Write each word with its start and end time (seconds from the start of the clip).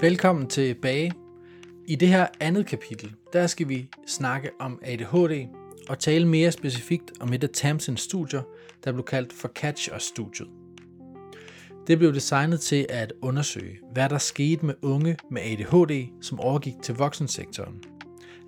Velkommen 0.00 0.46
tilbage. 0.46 1.12
I 1.86 1.94
det 1.96 2.08
her 2.08 2.26
andet 2.40 2.66
kapitel, 2.66 3.14
der 3.32 3.46
skal 3.46 3.68
vi 3.68 3.90
snakke 4.06 4.50
om 4.60 4.78
ADHD 4.82 5.46
og 5.88 5.98
tale 5.98 6.28
mere 6.28 6.52
specifikt 6.52 7.12
om 7.20 7.32
et 7.32 7.44
af 7.44 7.50
Tamsens 7.50 8.00
studier, 8.00 8.42
der 8.84 8.92
blev 8.92 9.04
kaldt 9.04 9.32
for 9.32 9.48
Catch 9.48 9.94
Us-studiet. 9.96 10.48
Det 11.86 11.98
blev 11.98 12.14
designet 12.14 12.60
til 12.60 12.86
at 12.88 13.12
undersøge, 13.22 13.78
hvad 13.92 14.08
der 14.08 14.18
skete 14.18 14.66
med 14.66 14.74
unge 14.82 15.16
med 15.30 15.42
ADHD, 15.42 16.08
som 16.20 16.40
overgik 16.40 16.74
til 16.82 16.94
voksensektoren. 16.94 17.82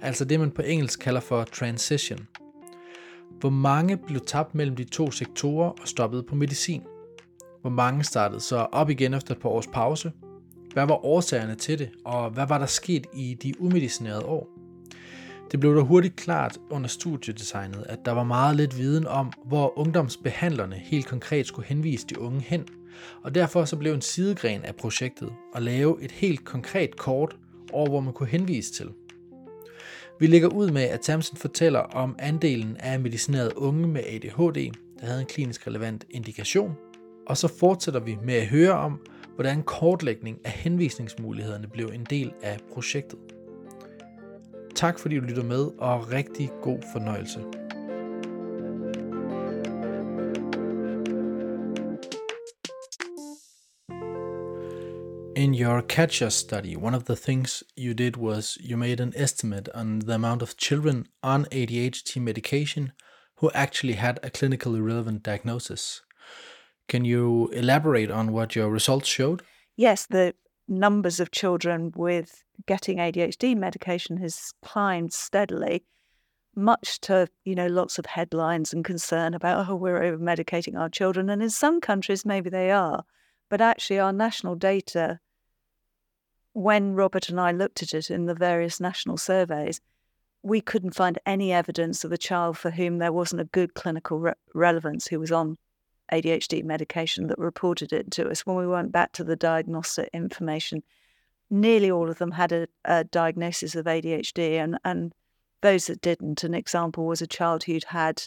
Altså 0.03 0.25
det, 0.25 0.41
man 0.41 0.51
på 0.51 0.63
engelsk 0.63 1.01
kalder 1.01 1.21
for 1.21 1.45
transition. 1.45 2.27
Hvor 3.41 3.51
mange 3.51 3.97
blev 3.97 4.21
tabt 4.21 4.55
mellem 4.55 4.77
de 4.77 4.85
to 4.85 5.11
sektorer 5.11 5.71
og 5.71 5.89
stoppede 5.89 6.23
på 6.23 6.35
medicin? 6.35 6.83
Hvor 7.61 7.71
mange 7.71 8.05
startede 8.05 8.41
så 8.41 8.57
op 8.57 8.91
igen 8.91 9.15
efter 9.15 9.35
et 9.35 9.41
par 9.41 9.49
års 9.49 9.67
pause? 9.67 10.13
Hvad 10.79 10.87
var 10.87 11.05
årsagerne 11.05 11.55
til 11.55 11.79
det, 11.79 11.91
og 12.05 12.31
hvad 12.31 12.47
var 12.47 12.59
der 12.59 12.67
sket 12.67 13.07
i 13.15 13.35
de 13.43 13.61
umedicinerede 13.61 14.25
år? 14.25 14.49
Det 15.53 15.61
blev 15.61 15.77
da 15.77 15.81
hurtigt 15.81 16.17
klart 16.17 16.59
under 16.71 16.89
studiedesignet, 16.89 17.85
at 17.89 17.99
der 18.05 18.13
var 18.13 18.25
meget 18.25 18.57
lidt 18.57 18.79
viden 18.79 19.07
om, 19.07 19.33
hvor 19.45 19.79
ungdomsbehandlerne 19.79 20.77
helt 20.77 21.07
konkret 21.07 21.47
skulle 21.47 21.69
henvise 21.69 22.07
de 22.07 22.21
unge 22.21 22.41
hen, 22.41 22.65
og 23.23 23.35
derfor 23.35 23.65
så 23.65 23.77
blev 23.77 23.95
en 23.95 24.01
sidegren 24.01 24.63
af 24.65 24.75
projektet 24.77 25.33
at 25.55 25.63
lave 25.63 26.03
et 26.03 26.13
helt 26.13 26.45
konkret 26.45 26.97
kort 26.97 27.37
over, 27.73 27.89
hvor 27.89 28.01
man 28.01 28.13
kunne 28.13 28.29
henvise 28.29 28.73
til. 28.73 28.91
Vi 30.21 30.27
lægger 30.27 30.49
ud 30.49 30.71
med, 30.71 30.83
at 30.83 31.01
Tamsen 31.01 31.37
fortæller 31.37 31.81
om 31.81 32.17
andelen 32.19 32.77
af 32.77 33.01
medicinerede 33.01 33.59
unge 33.59 33.89
med 33.89 34.01
ADHD, 34.07 34.73
der 35.01 35.07
havde 35.07 35.21
en 35.21 35.27
klinisk 35.27 35.67
relevant 35.67 36.05
indikation, 36.11 36.77
og 37.27 37.37
så 37.37 37.49
fortsætter 37.49 38.01
vi 38.01 38.17
med 38.25 38.35
at 38.35 38.47
høre 38.47 38.73
om, 38.73 39.01
hvordan 39.39 39.63
kortlægning 39.63 40.39
af 40.45 40.51
henvisningsmulighederne 40.51 41.69
blev 41.69 41.87
en 41.87 42.05
del 42.05 42.33
af 42.43 42.59
projektet. 42.73 43.19
Tak 44.75 44.99
fordi 44.99 45.15
du 45.15 45.21
lytter 45.21 45.43
med, 45.43 45.71
og 45.79 46.13
rigtig 46.13 46.51
god 46.63 46.79
fornøjelse. 46.93 47.39
In 55.37 55.55
your 55.55 55.81
catcher 55.89 56.29
study, 56.29 56.77
one 56.77 56.97
of 56.97 57.05
the 57.05 57.17
things 57.17 57.65
you 57.77 57.95
did 57.95 58.17
was 58.17 58.59
you 58.71 58.77
made 58.77 59.03
an 59.03 59.13
estimate 59.17 59.77
on 59.77 60.01
the 60.01 60.15
amount 60.15 60.43
of 60.43 60.55
children 60.59 61.07
on 61.23 61.47
ADHD 61.53 62.17
medication 62.21 62.91
who 63.43 63.51
actually 63.55 63.97
had 63.97 64.15
a 64.23 64.31
clinically 64.39 64.81
relevant 64.81 65.25
diagnosis. 65.25 66.03
Can 66.89 67.05
you 67.05 67.49
elaborate 67.49 68.11
on 68.11 68.33
what 68.33 68.57
your 68.57 68.71
results 68.71 69.07
showed? 69.07 69.43
Yes, 69.77 70.07
the 70.07 70.35
numbers 70.67 71.21
of 71.21 71.31
children 71.31 71.93
with 71.95 72.45
getting 72.67 72.99
ADHD 72.99 73.57
medication 73.57 74.17
has 74.19 74.53
climbed 74.63 75.13
steadily, 75.13 75.85
much 76.57 77.01
to, 77.03 77.29
you 77.45 77.55
know, 77.55 77.67
lots 77.67 77.99
of 77.99 78.07
headlines 78.07 78.73
and 78.73 78.85
concern 78.85 79.35
about, 79.35 79.69
oh, 79.69 79.77
we're 79.77 80.03
over 80.03 80.19
medicating 80.19 80.79
our 80.79 80.89
children. 80.89 81.31
And 81.31 81.43
in 81.43 81.51
some 81.51 81.81
countries, 81.81 82.25
maybe 82.25 82.51
they 82.51 82.71
are. 82.71 83.05
But 83.51 83.61
actually, 83.61 83.99
our 83.99 84.13
national 84.13 84.57
data, 84.57 85.21
when 86.53 86.95
Robert 86.95 87.29
and 87.29 87.41
I 87.41 87.53
looked 87.53 87.83
at 87.83 87.95
it 87.95 88.11
in 88.11 88.27
the 88.27 88.35
various 88.35 88.81
national 88.81 89.19
surveys, 89.19 89.81
we 90.43 90.61
couldn't 90.61 90.95
find 90.95 91.19
any 91.27 91.53
evidence 91.53 92.05
of 92.05 92.13
a 92.13 92.19
child 92.19 92.57
for 92.57 92.71
whom 92.71 92.99
there 92.99 93.13
wasn't 93.13 93.41
a 93.41 93.45
good 93.45 93.75
clinical 93.75 94.19
re- 94.19 94.33
relevance 94.55 95.09
who 95.09 95.21
was 95.21 95.33
on 95.33 95.57
ADHD 96.13 96.65
medication 96.65 97.27
that 97.29 97.39
reported 97.39 97.93
it 97.93 98.11
to 98.13 98.29
us. 98.29 98.47
When 98.47 98.57
we 98.57 98.67
went 98.67 98.93
back 98.93 99.13
to 99.13 99.25
the 99.25 99.37
diagnostic 99.37 100.11
information, 100.13 100.83
nearly 101.51 101.91
all 101.91 102.11
of 102.11 102.19
them 102.19 102.33
had 102.33 102.53
a, 102.53 102.69
a 102.85 103.05
diagnosis 103.05 103.75
of 103.75 103.87
ADHD, 103.87 104.63
and, 104.63 104.79
and 104.85 105.13
those 105.61 105.87
that 105.87 106.01
didn't, 106.01 106.45
an 106.45 106.55
example 106.55 107.07
was 107.07 107.23
a 107.23 107.27
child 107.27 107.65
who'd 107.65 107.85
had 107.85 108.23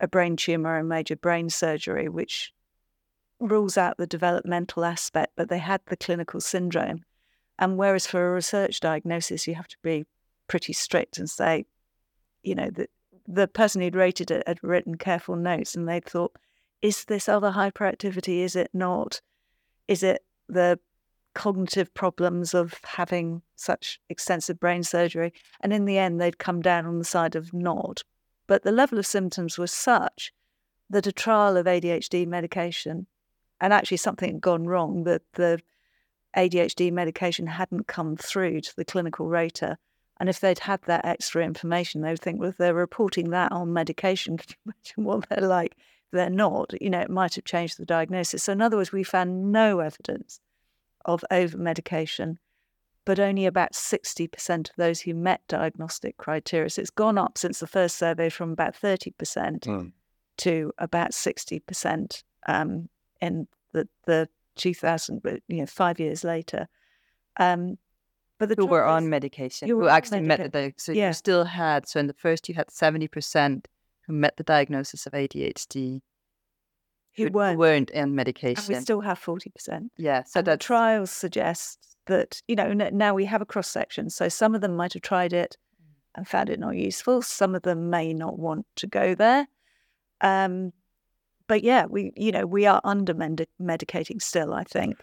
a 0.00 0.08
brain 0.08 0.36
tumor 0.36 0.76
and 0.76 0.88
major 0.88 1.16
brain 1.16 1.48
surgery, 1.48 2.08
which 2.08 2.52
rules 3.40 3.76
out 3.76 3.96
the 3.96 4.06
developmental 4.06 4.84
aspect, 4.84 5.32
but 5.36 5.48
they 5.48 5.58
had 5.58 5.80
the 5.86 5.96
clinical 5.96 6.40
syndrome. 6.40 7.04
And 7.58 7.76
whereas 7.76 8.06
for 8.06 8.28
a 8.28 8.34
research 8.34 8.80
diagnosis, 8.80 9.46
you 9.46 9.54
have 9.54 9.68
to 9.68 9.76
be 9.82 10.04
pretty 10.48 10.72
strict 10.72 11.18
and 11.18 11.28
say, 11.28 11.66
you 12.42 12.54
know, 12.54 12.70
the, 12.70 12.88
the 13.26 13.46
person 13.48 13.80
who'd 13.80 13.94
rated 13.94 14.30
it 14.30 14.42
had 14.46 14.58
written 14.62 14.96
careful 14.96 15.36
notes 15.36 15.74
and 15.74 15.88
they'd 15.88 16.04
thought, 16.04 16.36
is 16.82 17.04
this 17.04 17.28
other 17.28 17.52
hyperactivity? 17.52 18.40
Is 18.40 18.56
it 18.56 18.70
not? 18.74 19.20
Is 19.86 20.02
it 20.02 20.24
the 20.48 20.78
cognitive 21.34 21.94
problems 21.94 22.52
of 22.52 22.74
having 22.84 23.40
such 23.54 24.00
extensive 24.10 24.58
brain 24.58 24.82
surgery? 24.82 25.32
And 25.60 25.72
in 25.72 25.84
the 25.84 25.96
end, 25.96 26.20
they'd 26.20 26.38
come 26.38 26.60
down 26.60 26.84
on 26.84 26.98
the 26.98 27.04
side 27.04 27.36
of 27.36 27.54
not. 27.54 28.02
But 28.48 28.64
the 28.64 28.72
level 28.72 28.98
of 28.98 29.06
symptoms 29.06 29.56
was 29.56 29.72
such 29.72 30.32
that 30.90 31.06
a 31.06 31.12
trial 31.12 31.56
of 31.56 31.66
ADHD 31.66 32.26
medication, 32.26 33.06
and 33.60 33.72
actually 33.72 33.96
something 33.96 34.32
had 34.32 34.40
gone 34.40 34.66
wrong, 34.66 35.04
that 35.04 35.22
the 35.34 35.60
ADHD 36.36 36.92
medication 36.92 37.46
hadn't 37.46 37.86
come 37.86 38.16
through 38.16 38.60
to 38.60 38.76
the 38.76 38.84
clinical 38.84 39.28
rater. 39.28 39.78
And 40.18 40.28
if 40.28 40.40
they'd 40.40 40.58
had 40.58 40.82
that 40.82 41.04
extra 41.04 41.44
information, 41.44 42.00
they 42.00 42.10
would 42.10 42.20
think, 42.20 42.40
well, 42.40 42.54
they're 42.58 42.74
reporting 42.74 43.30
that 43.30 43.52
on 43.52 43.72
medication, 43.72 44.36
can 44.38 44.48
you 44.48 44.72
imagine 44.72 45.04
what 45.04 45.28
they're 45.28 45.48
like 45.48 45.76
they're 46.12 46.30
not, 46.30 46.74
you 46.80 46.90
know, 46.90 47.00
it 47.00 47.10
might 47.10 47.34
have 47.34 47.44
changed 47.44 47.78
the 47.78 47.86
diagnosis. 47.86 48.44
So, 48.44 48.52
in 48.52 48.62
other 48.62 48.76
words, 48.76 48.92
we 48.92 49.02
found 49.02 49.50
no 49.50 49.80
evidence 49.80 50.40
of 51.04 51.24
over 51.30 51.56
medication, 51.56 52.38
but 53.04 53.18
only 53.18 53.46
about 53.46 53.72
60% 53.72 54.70
of 54.70 54.76
those 54.76 55.00
who 55.00 55.14
met 55.14 55.40
diagnostic 55.48 56.16
criteria. 56.18 56.70
So, 56.70 56.82
it's 56.82 56.90
gone 56.90 57.18
up 57.18 57.38
since 57.38 57.58
the 57.58 57.66
first 57.66 57.96
survey 57.96 58.28
from 58.28 58.52
about 58.52 58.74
30% 58.74 59.14
mm. 59.14 59.92
to 60.38 60.72
about 60.78 61.12
60% 61.12 62.22
um, 62.46 62.88
in 63.20 63.48
the, 63.72 63.88
the 64.04 64.28
2000, 64.56 65.22
you 65.48 65.56
know, 65.56 65.66
five 65.66 65.98
years 65.98 66.24
later. 66.24 66.68
Um, 67.40 67.78
but 68.38 68.48
the 68.48 68.54
who 68.56 68.66
were 68.66 68.84
on 68.84 69.08
medication, 69.08 69.68
who 69.68 69.86
actually 69.86 70.20
medication. 70.20 70.50
met 70.50 70.74
the 70.76 70.82
so 70.82 70.90
yeah. 70.90 71.08
you 71.08 71.14
still 71.14 71.44
had 71.44 71.86
so 71.86 72.00
in 72.00 72.08
the 72.08 72.12
first 72.12 72.48
you 72.48 72.56
had 72.56 72.72
seventy 72.72 73.06
percent 73.06 73.68
who 74.06 74.12
met 74.12 74.36
the 74.36 74.42
diagnosis 74.42 75.06
of 75.06 75.12
ADHD 75.12 76.00
who 77.16 77.30
weren't, 77.30 77.58
weren't 77.58 77.90
on 77.94 78.14
medication. 78.14 78.64
And 78.74 78.78
we 78.78 78.82
still 78.82 79.00
have 79.00 79.20
40%. 79.20 79.88
Yeah. 79.98 80.22
So 80.24 80.42
the 80.42 80.56
trials 80.56 81.10
suggest 81.10 81.96
that, 82.06 82.40
you 82.48 82.56
know, 82.56 82.72
now 82.72 83.14
we 83.14 83.26
have 83.26 83.42
a 83.42 83.46
cross 83.46 83.68
section. 83.68 84.10
So 84.10 84.28
some 84.28 84.54
of 84.54 84.60
them 84.60 84.76
might 84.76 84.94
have 84.94 85.02
tried 85.02 85.32
it 85.32 85.56
and 86.14 86.26
found 86.26 86.48
it 86.50 86.58
not 86.58 86.76
useful. 86.76 87.22
Some 87.22 87.54
of 87.54 87.62
them 87.62 87.90
may 87.90 88.14
not 88.14 88.38
want 88.38 88.66
to 88.76 88.86
go 88.86 89.14
there. 89.14 89.46
Um, 90.20 90.72
but 91.46 91.62
yeah, 91.62 91.86
we, 91.86 92.12
you 92.16 92.32
know, 92.32 92.46
we 92.46 92.66
are 92.66 92.80
under 92.84 93.14
medicating 93.14 94.22
still, 94.22 94.54
I 94.54 94.64
think. 94.64 94.96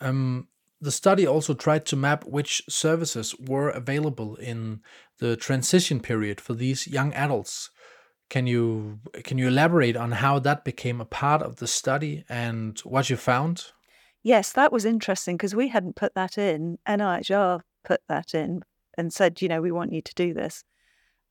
Um, 0.00 0.48
the 0.80 0.92
study 0.92 1.26
also 1.26 1.54
tried 1.54 1.84
to 1.86 1.96
map 1.96 2.24
which 2.24 2.62
services 2.68 3.34
were 3.38 3.68
available 3.68 4.36
in 4.36 4.80
the 5.18 5.36
transition 5.36 6.00
period 6.00 6.40
for 6.40 6.54
these 6.54 6.86
young 6.86 7.12
adults. 7.14 7.70
Can 8.28 8.46
you 8.46 9.00
can 9.24 9.38
you 9.38 9.48
elaborate 9.48 9.96
on 9.96 10.12
how 10.12 10.38
that 10.40 10.64
became 10.64 11.00
a 11.00 11.06
part 11.06 11.42
of 11.42 11.56
the 11.56 11.66
study 11.66 12.24
and 12.28 12.78
what 12.80 13.08
you 13.08 13.16
found? 13.16 13.72
Yes, 14.22 14.52
that 14.52 14.72
was 14.72 14.84
interesting 14.84 15.36
because 15.36 15.54
we 15.54 15.68
hadn't 15.68 15.96
put 15.96 16.14
that 16.14 16.36
in. 16.36 16.78
NIHR 16.86 17.60
put 17.84 18.00
that 18.08 18.34
in 18.34 18.62
and 18.96 19.12
said, 19.12 19.40
you 19.40 19.48
know, 19.48 19.62
we 19.62 19.72
want 19.72 19.92
you 19.92 20.02
to 20.02 20.14
do 20.14 20.34
this. 20.34 20.64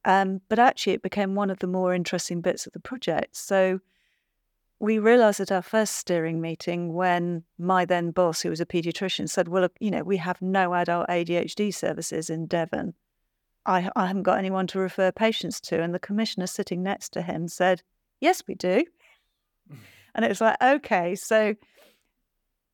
Um, 0.05 0.41
but 0.47 0.57
actually, 0.57 0.93
it 0.93 1.01
became 1.01 1.35
one 1.35 1.49
of 1.49 1.59
the 1.59 1.67
more 1.67 1.93
interesting 1.93 2.41
bits 2.41 2.65
of 2.65 2.73
the 2.73 2.79
project. 2.79 3.35
So 3.35 3.81
we 4.79 4.99
realized 4.99 5.39
at 5.39 5.51
our 5.51 5.61
first 5.61 5.95
steering 5.95 6.39
meeting 6.39 6.93
when 6.93 7.43
my 7.57 7.83
then 7.83 8.11
boss, 8.11 8.41
who 8.41 8.49
was 8.49 8.61
a 8.61 8.65
pediatrician, 8.65 9.27
said, 9.29 9.47
well, 9.47 9.67
you 9.79 9.91
know, 9.91 10.03
we 10.03 10.17
have 10.17 10.41
no 10.41 10.73
adult 10.73 11.07
ADHD 11.09 11.73
services 11.73 12.29
in 12.29 12.45
Devon. 12.45 12.93
I, 13.67 13.91
I 13.95 14.07
haven't 14.07 14.23
got 14.23 14.39
anyone 14.39 14.65
to 14.67 14.79
refer 14.79 15.11
patients 15.11 15.61
to. 15.61 15.81
And 15.81 15.93
the 15.93 15.99
commissioner 15.99 16.47
sitting 16.47 16.81
next 16.81 17.09
to 17.09 17.21
him 17.21 17.47
said, 17.47 17.83
Yes, 18.19 18.43
we 18.47 18.55
do. 18.55 18.85
And 20.15 20.25
it 20.25 20.29
was 20.29 20.41
like, 20.41 20.57
okay, 20.59 21.13
so 21.13 21.53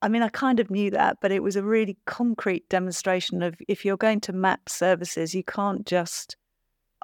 I 0.04 0.10
mean, 0.10 0.22
I 0.22 0.28
kind 0.28 0.60
of 0.60 0.70
knew 0.70 0.92
that, 0.92 1.20
but 1.22 1.32
it 1.32 1.42
was 1.42 1.56
a 1.56 1.64
really 1.64 1.98
concrete 2.06 2.68
demonstration 2.68 3.42
of 3.42 3.56
if 3.70 3.86
you're 3.86 3.96
going 3.96 4.20
to 4.22 4.34
map 4.34 4.68
services, 4.68 5.34
you 5.34 5.46
can't 5.46 5.86
just 5.86 6.36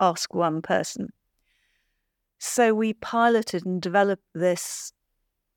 ask 0.01 0.33
one 0.33 0.61
person. 0.61 1.13
So 2.39 2.73
we 2.73 2.91
piloted 2.91 3.65
and 3.65 3.81
developed 3.81 4.25
this 4.33 4.91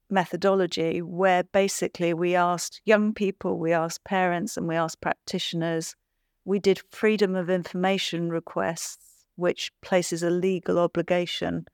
methodology 0.08 1.02
where 1.02 1.42
basically 1.42 2.14
we 2.14 2.36
asked 2.36 2.80
young 2.84 3.12
people, 3.12 3.58
we 3.58 3.72
asked 3.72 4.04
parents, 4.04 4.56
and 4.56 4.68
we 4.68 4.76
asked 4.76 5.00
practitioners 5.00 5.96
we 6.44 6.58
did 6.58 6.80
freedom 6.90 7.34
of 7.34 7.48
information 7.48 8.30
requests, 8.30 9.24
which 9.36 9.72
places 9.80 10.22
a 10.22 10.30
legal 10.30 10.78
obligation 10.78 11.66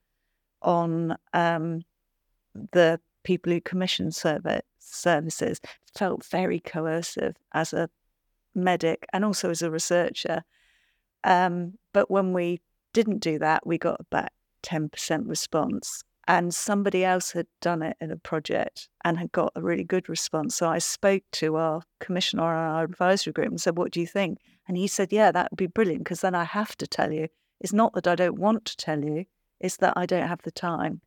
on 0.63 1.17
um, 1.33 1.83
the 2.73 3.01
people 3.25 3.53
who 3.53 3.61
commission 3.61 4.13
service, 4.13 4.63
services. 4.79 5.61
Felt 5.97 6.25
very 6.25 6.61
coercive 6.61 7.37
as 7.53 7.73
a 7.73 7.89
medic 8.55 9.07
and 9.13 9.25
also 9.25 9.51
as 9.51 9.63
a 9.63 9.71
researcher. 9.71 10.45
Um, 11.25 11.75
but 11.93 12.11
when 12.11 12.33
we 12.33 12.61
didn't 12.93 13.19
do 13.19 13.39
that, 13.39 13.67
we 13.67 13.79
got 13.79 14.01
about 14.01 14.31
10% 14.63 15.29
response. 15.29 16.03
And 16.27 16.55
somebody 16.55 17.05
else 17.05 17.33
had 17.33 17.47
done 17.63 17.83
it 17.83 17.97
in 18.01 18.11
a 18.11 18.17
project 18.17 18.89
and 19.03 19.19
had 19.19 19.33
got 19.33 19.53
a 19.57 19.63
really 19.63 19.85
good 19.85 20.11
response. 20.11 20.57
So 20.57 20.69
I 20.69 20.79
spoke 20.79 21.23
to 21.33 21.57
our 21.57 21.83
commissioner 22.01 22.43
on 22.43 22.75
our 22.77 22.85
advisory 22.85 23.33
group 23.33 23.49
and 23.49 23.61
said, 23.61 23.79
What 23.79 23.93
do 23.93 24.01
you 24.01 24.07
think? 24.07 24.39
And 24.69 24.77
he 24.77 24.87
said, 24.87 25.13
Yeah, 25.13 25.33
that 25.33 25.51
would 25.51 25.57
be 25.57 25.67
brilliant 25.67 26.05
because 26.05 26.21
then 26.21 26.35
I 26.35 26.45
have 26.45 26.77
to 26.77 26.87
tell 26.87 27.13
you. 27.13 27.29
It's 27.61 27.73
not 27.73 27.95
that 27.95 28.07
I 28.07 28.15
don't 28.15 28.39
want 28.39 28.67
to 28.67 28.77
tell 28.77 29.03
you, 29.03 29.25
it's 29.59 29.79
that 29.79 29.95
I 29.97 30.07
don't 30.07 30.29
have 30.29 30.43
the 30.43 30.53
time. 30.53 31.01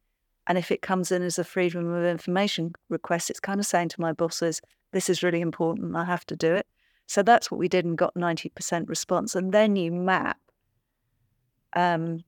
And 0.47 0.57
if 0.57 0.71
it 0.71 0.81
comes 0.81 1.11
in 1.11 1.21
as 1.21 1.39
a 1.39 1.45
freedom 1.45 1.93
of 1.93 2.03
information 2.03 2.73
request, 2.89 3.29
it's 3.29 3.39
kind 3.39 3.59
of 3.59 3.65
saying 3.65 3.89
to 3.89 4.01
my 4.01 4.11
bosses, 4.11 4.61
This 4.91 5.09
is 5.09 5.23
really 5.23 5.39
important, 5.39 5.95
I 5.95 6.03
have 6.05 6.25
to 6.25 6.35
do 6.35 6.53
it. 6.55 6.67
So 7.05 7.23
that's 7.23 7.51
what 7.51 7.57
we 7.59 7.67
did 7.67 7.85
and 7.85 7.97
got 7.97 8.15
90% 8.15 8.89
response. 8.89 9.35
And 9.35 9.53
then 9.53 9.75
you 9.75 9.91
map 9.91 10.39
um, 11.73 12.23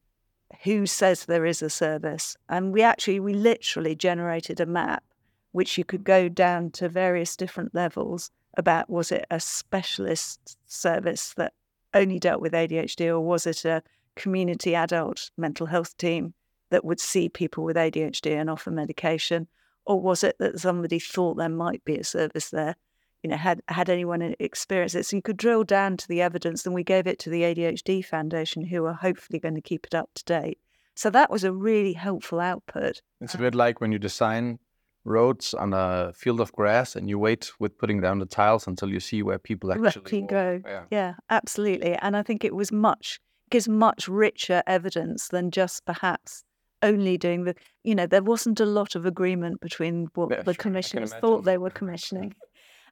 who 0.64 0.86
says 0.86 1.26
there 1.26 1.46
is 1.46 1.62
a 1.62 1.70
service. 1.70 2.38
And 2.50 2.72
we 2.72 2.82
actually, 2.82 3.20
we 3.20 3.34
literally 3.34 3.96
generated 3.96 4.60
a 4.60 4.66
map 4.66 5.04
which 5.52 5.78
you 5.78 5.86
could 5.86 6.04
go 6.04 6.28
down 6.28 6.72
to 6.72 6.90
various 6.90 7.36
different 7.36 7.74
levels 7.74 8.32
about 8.56 8.90
was 8.90 9.12
it 9.12 9.26
a 9.32 9.40
specialist 9.40 10.58
service 10.66 11.34
that 11.38 11.54
only 11.94 12.20
dealt 12.20 12.42
with 12.42 12.54
ADHD 12.54 13.08
or 13.08 13.20
was 13.20 13.46
it 13.46 13.66
a 13.66 13.84
community 14.16 14.76
adult 14.76 15.32
mental 15.38 15.68
health 15.68 15.96
team 15.98 16.34
that 16.70 16.84
would 16.84 17.00
see 17.00 17.30
people 17.30 17.64
with 17.64 17.76
ADHD 17.76 18.36
and 18.36 18.50
offer 18.50 18.72
medication? 18.72 19.48
Or 19.86 20.00
was 20.00 20.24
it 20.24 20.38
that 20.40 20.60
somebody 20.60 20.98
thought 20.98 21.38
there 21.38 21.50
might 21.50 21.84
be 21.86 21.98
a 21.98 22.04
service 22.04 22.50
there? 22.50 22.76
You 23.22 23.30
know, 23.30 23.38
had 23.38 23.62
had 23.68 23.90
anyone 23.90 24.36
experienced 24.40 24.96
it? 24.96 25.06
So 25.06 25.16
you 25.16 25.22
could 25.22 25.38
drill 25.38 25.64
down 25.64 25.98
to 25.98 26.08
the 26.08 26.22
evidence, 26.22 26.66
and 26.66 26.74
we 26.74 26.84
gave 26.84 27.08
it 27.08 27.20
to 27.20 27.30
the 27.30 27.44
ADHD 27.44 28.04
Foundation, 28.04 28.66
who 28.66 28.86
are 28.86 28.94
hopefully 28.94 29.40
going 29.40 29.56
to 29.56 29.62
keep 29.62 29.86
it 29.86 29.96
up 29.96 30.10
to 30.16 30.24
date. 30.26 30.60
So 30.96 31.10
that 31.10 31.30
was 31.30 31.44
a 31.44 31.54
really 31.54 31.94
helpful 31.94 32.40
output. 32.40 33.02
It's 33.22 33.36
a 33.36 33.38
bit 33.38 33.56
like 33.56 33.80
when 33.80 33.92
you 33.92 34.00
design 34.00 34.60
roads 35.06 35.54
on 35.54 35.74
a 35.74 36.14
field 36.16 36.40
of 36.40 36.52
grass 36.54 36.96
and 36.96 37.10
you 37.10 37.20
wait 37.20 37.52
with 37.60 37.78
putting 37.78 38.02
down 38.02 38.20
the 38.20 38.26
tiles 38.26 38.68
until 38.68 38.90
you 38.90 39.00
see 39.00 39.22
where 39.22 39.38
people 39.38 39.72
actually 39.72 40.22
go. 40.22 40.62
Yeah. 40.66 40.84
yeah, 40.92 41.14
absolutely. 41.30 41.96
And 41.96 42.16
I 42.16 42.24
think 42.24 42.44
it 42.44 42.56
was 42.56 42.72
much 42.72 43.20
gives 43.50 43.68
much 43.68 44.08
richer 44.08 44.64
evidence 44.66 45.28
than 45.28 45.52
just 45.52 45.86
perhaps 45.86 46.44
only 46.82 47.18
doing 47.18 47.44
the 47.44 47.56
you 47.84 47.94
know, 47.94 48.08
there 48.08 48.24
wasn't 48.24 48.60
a 48.60 48.66
lot 48.66 48.96
of 48.96 49.06
agreement 49.06 49.62
between 49.62 50.08
what 50.16 50.32
yeah, 50.32 50.42
the 50.42 50.56
commissioners 50.56 51.14
thought 51.14 51.44
they 51.44 51.58
were 51.58 51.70
commissioning. 51.70 52.34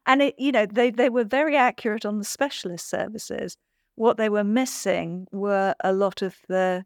And 0.06 0.22
it, 0.22 0.36
you 0.38 0.52
know, 0.52 0.66
they, 0.66 0.90
they 0.90 1.10
were 1.10 1.24
very 1.24 1.56
accurate 1.56 2.06
on 2.06 2.18
the 2.18 2.24
specialist 2.24 2.90
services. 2.90 3.56
What 3.96 4.18
they 4.18 4.30
were 4.30 4.44
missing 4.44 5.28
were 5.31 5.75
a 5.84 5.94
lot 5.94 6.22
of 6.22 6.38
the 6.48 6.86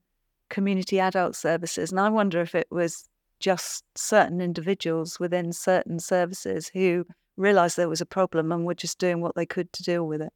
community 0.50 1.00
adult 1.00 1.36
services. 1.36 1.92
And 1.92 2.00
I 2.00 2.10
wonder 2.10 2.42
if 2.42 2.56
it 2.56 2.68
was 2.69 3.07
just 3.39 3.83
certain 3.95 4.41
individuals 4.41 5.19
within 5.19 5.53
certain 5.53 5.99
services 5.99 6.69
who 6.73 7.05
realized 7.37 7.77
there 7.77 7.89
was 7.89 8.01
a 8.01 8.05
problem 8.05 8.51
and 8.51 8.65
were 8.65 8.73
just 8.73 8.99
doing 8.99 9.21
what 9.21 9.35
they 9.35 9.45
could 9.45 9.71
to 9.73 9.83
deal 9.83 10.07
with 10.07 10.21
it. 10.21 10.33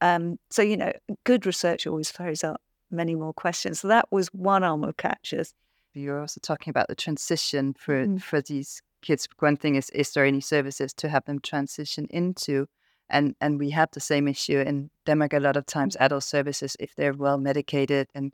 Um, 0.00 0.38
so, 0.50 0.62
you 0.62 0.76
know, 0.76 0.92
good 1.24 1.46
research 1.46 1.86
always 1.86 2.10
throws 2.10 2.42
up 2.42 2.60
many 2.90 3.14
more 3.14 3.32
questions. 3.32 3.80
So 3.80 3.88
that 3.88 4.06
was 4.10 4.28
one 4.28 4.64
arm 4.64 4.84
of 4.84 4.96
CATCH-US. 4.96 5.54
You're 5.94 6.20
also 6.20 6.40
talking 6.42 6.70
about 6.70 6.88
the 6.88 6.94
transition 6.94 7.74
for, 7.74 8.06
mm. 8.06 8.20
for 8.20 8.40
these 8.40 8.82
kids. 9.02 9.28
One 9.38 9.56
thing 9.56 9.76
is, 9.76 9.90
is 9.90 10.12
there 10.12 10.24
any 10.24 10.40
services 10.40 10.92
to 10.94 11.08
have 11.08 11.24
them 11.24 11.38
transition 11.40 12.06
into? 12.10 12.66
And 13.10 13.36
and 13.40 13.58
we 13.58 13.70
have 13.70 13.90
the 13.92 14.00
same 14.00 14.26
issue 14.26 14.58
in 14.58 14.90
Denmark 15.04 15.34
a 15.34 15.40
lot 15.40 15.56
of 15.56 15.66
times. 15.66 15.96
Adult 16.00 16.24
services, 16.24 16.76
if 16.80 16.94
they're 16.94 17.12
well 17.12 17.36
medicated 17.36 18.08
and 18.14 18.32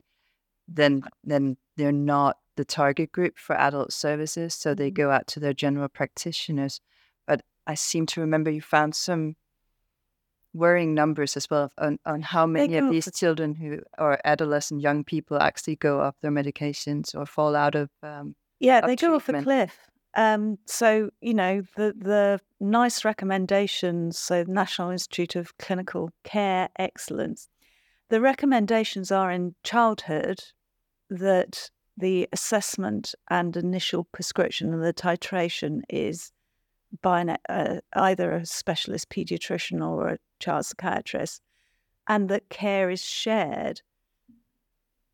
then 0.71 1.03
then 1.23 1.57
they're 1.77 1.91
not 1.91 2.37
the 2.55 2.65
target 2.65 3.11
group 3.11 3.37
for 3.37 3.55
adult 3.55 3.93
services, 3.93 4.53
so 4.53 4.73
they 4.73 4.89
mm-hmm. 4.89 5.01
go 5.01 5.11
out 5.11 5.27
to 5.27 5.39
their 5.39 5.53
general 5.53 5.87
practitioners. 5.87 6.81
But 7.27 7.41
I 7.65 7.75
seem 7.75 8.05
to 8.07 8.21
remember 8.21 8.51
you 8.51 8.61
found 8.61 8.95
some 8.95 9.35
worrying 10.53 10.93
numbers 10.93 11.37
as 11.37 11.49
well 11.49 11.71
on, 11.77 11.99
on 12.05 12.21
how 12.21 12.45
many 12.45 12.75
of 12.77 12.89
these 12.89 13.09
children 13.15 13.53
who 13.53 13.79
or 13.97 14.19
adolescent 14.25 14.81
young 14.81 15.03
people 15.03 15.39
actually 15.39 15.75
go 15.75 16.01
off 16.01 16.15
their 16.21 16.31
medications 16.31 17.15
or 17.15 17.25
fall 17.25 17.55
out 17.55 17.75
of 17.75 17.89
um, 18.01 18.35
yeah 18.59 18.81
they 18.81 18.95
go 18.95 19.15
off 19.15 19.29
a 19.29 19.43
cliff 19.43 19.77
um, 20.15 20.57
so 20.65 21.11
you 21.21 21.35
know 21.35 21.61
the 21.75 21.93
the 21.95 22.39
NICE 22.59 23.05
recommendations 23.05 24.17
so 24.17 24.43
national 24.47 24.89
institute 24.89 25.35
of 25.35 25.55
clinical 25.59 26.11
care 26.23 26.69
excellence 26.77 27.47
the 28.09 28.19
recommendations 28.19 29.11
are 29.11 29.31
in 29.31 29.53
childhood 29.63 30.39
that 31.09 31.69
the 31.97 32.27
assessment 32.31 33.13
and 33.29 33.57
initial 33.57 34.05
prescription 34.05 34.73
and 34.73 34.83
the 34.83 34.93
titration 34.93 35.81
is 35.89 36.31
by 37.01 37.21
an, 37.21 37.37
uh, 37.49 37.81
either 37.93 38.31
a 38.31 38.45
specialist 38.45 39.09
pediatrician 39.09 39.85
or 39.85 40.07
a 40.07 40.17
child 40.39 40.65
psychiatrist, 40.65 41.41
and 42.07 42.29
that 42.29 42.49
care 42.49 42.89
is 42.89 43.03
shared. 43.03 43.81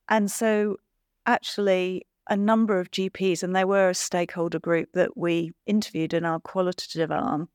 And 0.08 0.32
so, 0.32 0.78
actually, 1.26 2.06
a 2.30 2.38
number 2.38 2.80
of 2.80 2.92
GPs, 2.92 3.44
and 3.44 3.56
they 3.56 3.66
were 3.66 3.90
a 3.90 3.96
stakeholder 3.96 4.60
group 4.60 4.90
that 4.94 5.18
we 5.18 5.52
interviewed 5.66 6.14
in 6.14 6.24
our 6.26 6.40
qualitative 6.40 7.12
arm, 7.12 7.50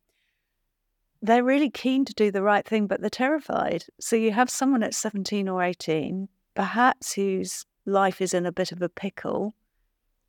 they're 1.22 1.44
really 1.44 1.70
keen 1.70 2.04
to 2.04 2.14
do 2.14 2.30
the 2.30 2.42
right 2.42 2.66
thing, 2.66 2.86
but 2.86 3.00
they're 3.00 3.10
terrified. 3.10 3.84
So, 4.00 4.16
you 4.16 4.32
have 4.32 4.50
someone 4.50 4.82
at 4.82 4.94
17 4.94 5.48
or 5.48 5.62
18, 5.62 6.28
perhaps 6.54 7.12
who's 7.12 7.64
life 7.86 8.20
is 8.20 8.34
in 8.34 8.46
a 8.46 8.52
bit 8.52 8.72
of 8.72 8.82
a 8.82 8.88
pickle 8.88 9.54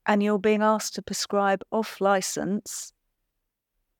and 0.05 0.23
you're 0.23 0.39
being 0.39 0.61
asked 0.61 0.95
to 0.95 1.01
prescribe 1.01 1.61
off 1.71 2.01
license 2.01 2.93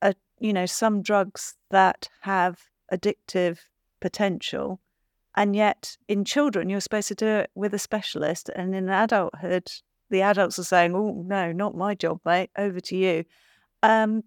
a, 0.02 0.14
you 0.40 0.54
know 0.54 0.66
some 0.66 1.02
drugs 1.02 1.56
that 1.70 2.10
have 2.22 2.60
addictive 2.92 3.60
potential 4.00 4.80
and 5.36 5.56
yet 5.56 5.98
in 6.08 6.26
children 6.26 6.70
you're 6.70 6.82
supposed 6.82 7.08
to 7.08 7.16
do 7.16 7.28
it 7.28 7.52
with 7.56 7.74
a 7.74 7.80
specialist 7.80 8.50
and 8.56 8.74
in 8.76 8.90
adulthood 8.90 9.70
the 10.12 10.22
adults 10.22 10.60
are 10.60 10.64
saying 10.64 10.94
oh 10.94 11.24
no 11.26 11.52
not 11.52 11.76
my 11.76 11.96
job 11.96 12.20
mate 12.26 12.52
over 12.58 12.80
to 12.80 12.96
you. 12.96 13.24
Um, 13.82 14.24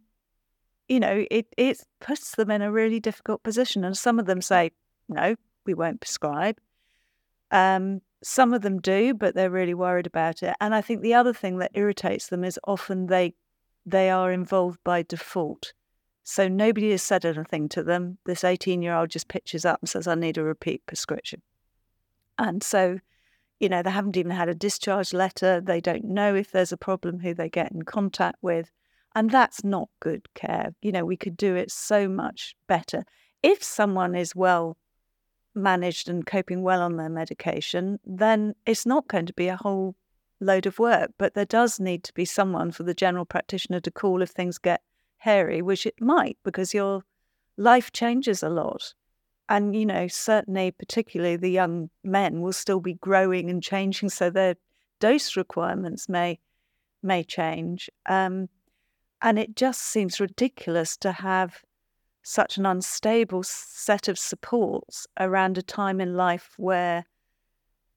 you 0.88 0.98
know 0.98 1.24
it 1.30 1.46
it 1.56 1.80
puts 2.00 2.34
them 2.34 2.50
in 2.50 2.62
a 2.62 2.72
really 2.72 2.98
difficult 3.00 3.42
position 3.42 3.84
and 3.84 3.96
some 3.96 4.18
of 4.18 4.26
them 4.26 4.42
say 4.42 4.72
no 5.08 5.36
we 5.64 5.74
won't 5.74 6.00
prescribe. 6.00 6.58
Um, 7.50 8.00
some 8.24 8.54
of 8.54 8.62
them 8.62 8.80
do, 8.80 9.14
but 9.14 9.34
they're 9.34 9.50
really 9.50 9.74
worried 9.74 10.06
about 10.06 10.42
it. 10.42 10.56
And 10.60 10.74
I 10.74 10.80
think 10.80 11.02
the 11.02 11.14
other 11.14 11.34
thing 11.34 11.58
that 11.58 11.72
irritates 11.74 12.28
them 12.28 12.42
is 12.42 12.58
often 12.66 13.06
they 13.06 13.34
they 13.86 14.08
are 14.08 14.32
involved 14.32 14.78
by 14.82 15.02
default. 15.02 15.74
So 16.22 16.48
nobody 16.48 16.90
has 16.92 17.02
said 17.02 17.26
anything 17.26 17.68
to 17.70 17.82
them. 17.82 18.16
This 18.24 18.44
18 18.44 18.80
year 18.80 18.94
old 18.94 19.10
just 19.10 19.28
pitches 19.28 19.66
up 19.66 19.80
and 19.82 19.88
says, 19.88 20.06
I 20.06 20.14
need 20.14 20.38
a 20.38 20.42
repeat 20.42 20.86
prescription. 20.86 21.42
And 22.38 22.62
so, 22.62 22.98
you 23.60 23.68
know, 23.68 23.82
they 23.82 23.90
haven't 23.90 24.16
even 24.16 24.32
had 24.32 24.48
a 24.48 24.54
discharge 24.54 25.12
letter. 25.12 25.60
They 25.60 25.82
don't 25.82 26.04
know 26.04 26.34
if 26.34 26.50
there's 26.50 26.72
a 26.72 26.78
problem 26.78 27.20
who 27.20 27.34
they 27.34 27.50
get 27.50 27.72
in 27.72 27.82
contact 27.82 28.38
with. 28.40 28.70
And 29.14 29.30
that's 29.30 29.62
not 29.62 29.90
good 30.00 30.26
care. 30.34 30.74
You 30.80 30.92
know, 30.92 31.04
we 31.04 31.18
could 31.18 31.36
do 31.36 31.54
it 31.56 31.70
so 31.70 32.08
much 32.08 32.56
better. 32.66 33.04
If 33.42 33.62
someone 33.62 34.14
is 34.14 34.34
well 34.34 34.78
managed 35.54 36.08
and 36.08 36.26
coping 36.26 36.62
well 36.62 36.82
on 36.82 36.96
their 36.96 37.08
medication, 37.08 37.98
then 38.04 38.54
it's 38.66 38.86
not 38.86 39.08
going 39.08 39.26
to 39.26 39.32
be 39.32 39.48
a 39.48 39.56
whole 39.56 39.94
load 40.40 40.66
of 40.66 40.78
work. 40.78 41.12
But 41.18 41.34
there 41.34 41.44
does 41.44 41.80
need 41.80 42.04
to 42.04 42.14
be 42.14 42.24
someone 42.24 42.72
for 42.72 42.82
the 42.82 42.94
general 42.94 43.24
practitioner 43.24 43.80
to 43.80 43.90
call 43.90 44.22
if 44.22 44.30
things 44.30 44.58
get 44.58 44.82
hairy, 45.18 45.62
which 45.62 45.86
it 45.86 46.00
might 46.00 46.36
because 46.44 46.74
your 46.74 47.02
life 47.56 47.92
changes 47.92 48.42
a 48.42 48.48
lot. 48.48 48.94
And, 49.48 49.76
you 49.76 49.84
know, 49.84 50.08
certainly, 50.08 50.70
particularly 50.70 51.36
the 51.36 51.50
young 51.50 51.90
men 52.02 52.40
will 52.40 52.52
still 52.52 52.80
be 52.80 52.94
growing 52.94 53.50
and 53.50 53.62
changing. 53.62 54.08
So 54.08 54.30
their 54.30 54.56
dose 55.00 55.36
requirements 55.36 56.08
may 56.08 56.38
may 57.02 57.22
change. 57.22 57.90
Um, 58.06 58.48
and 59.20 59.38
it 59.38 59.56
just 59.56 59.82
seems 59.82 60.20
ridiculous 60.20 60.96
to 60.98 61.12
have 61.12 61.62
such 62.24 62.56
an 62.56 62.66
unstable 62.66 63.42
set 63.42 64.08
of 64.08 64.18
supports 64.18 65.06
around 65.20 65.58
a 65.58 65.62
time 65.62 66.00
in 66.00 66.16
life 66.16 66.54
where 66.56 67.04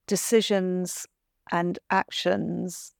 decisions 0.05 1.07
and 1.51 1.79
actions 1.89 2.93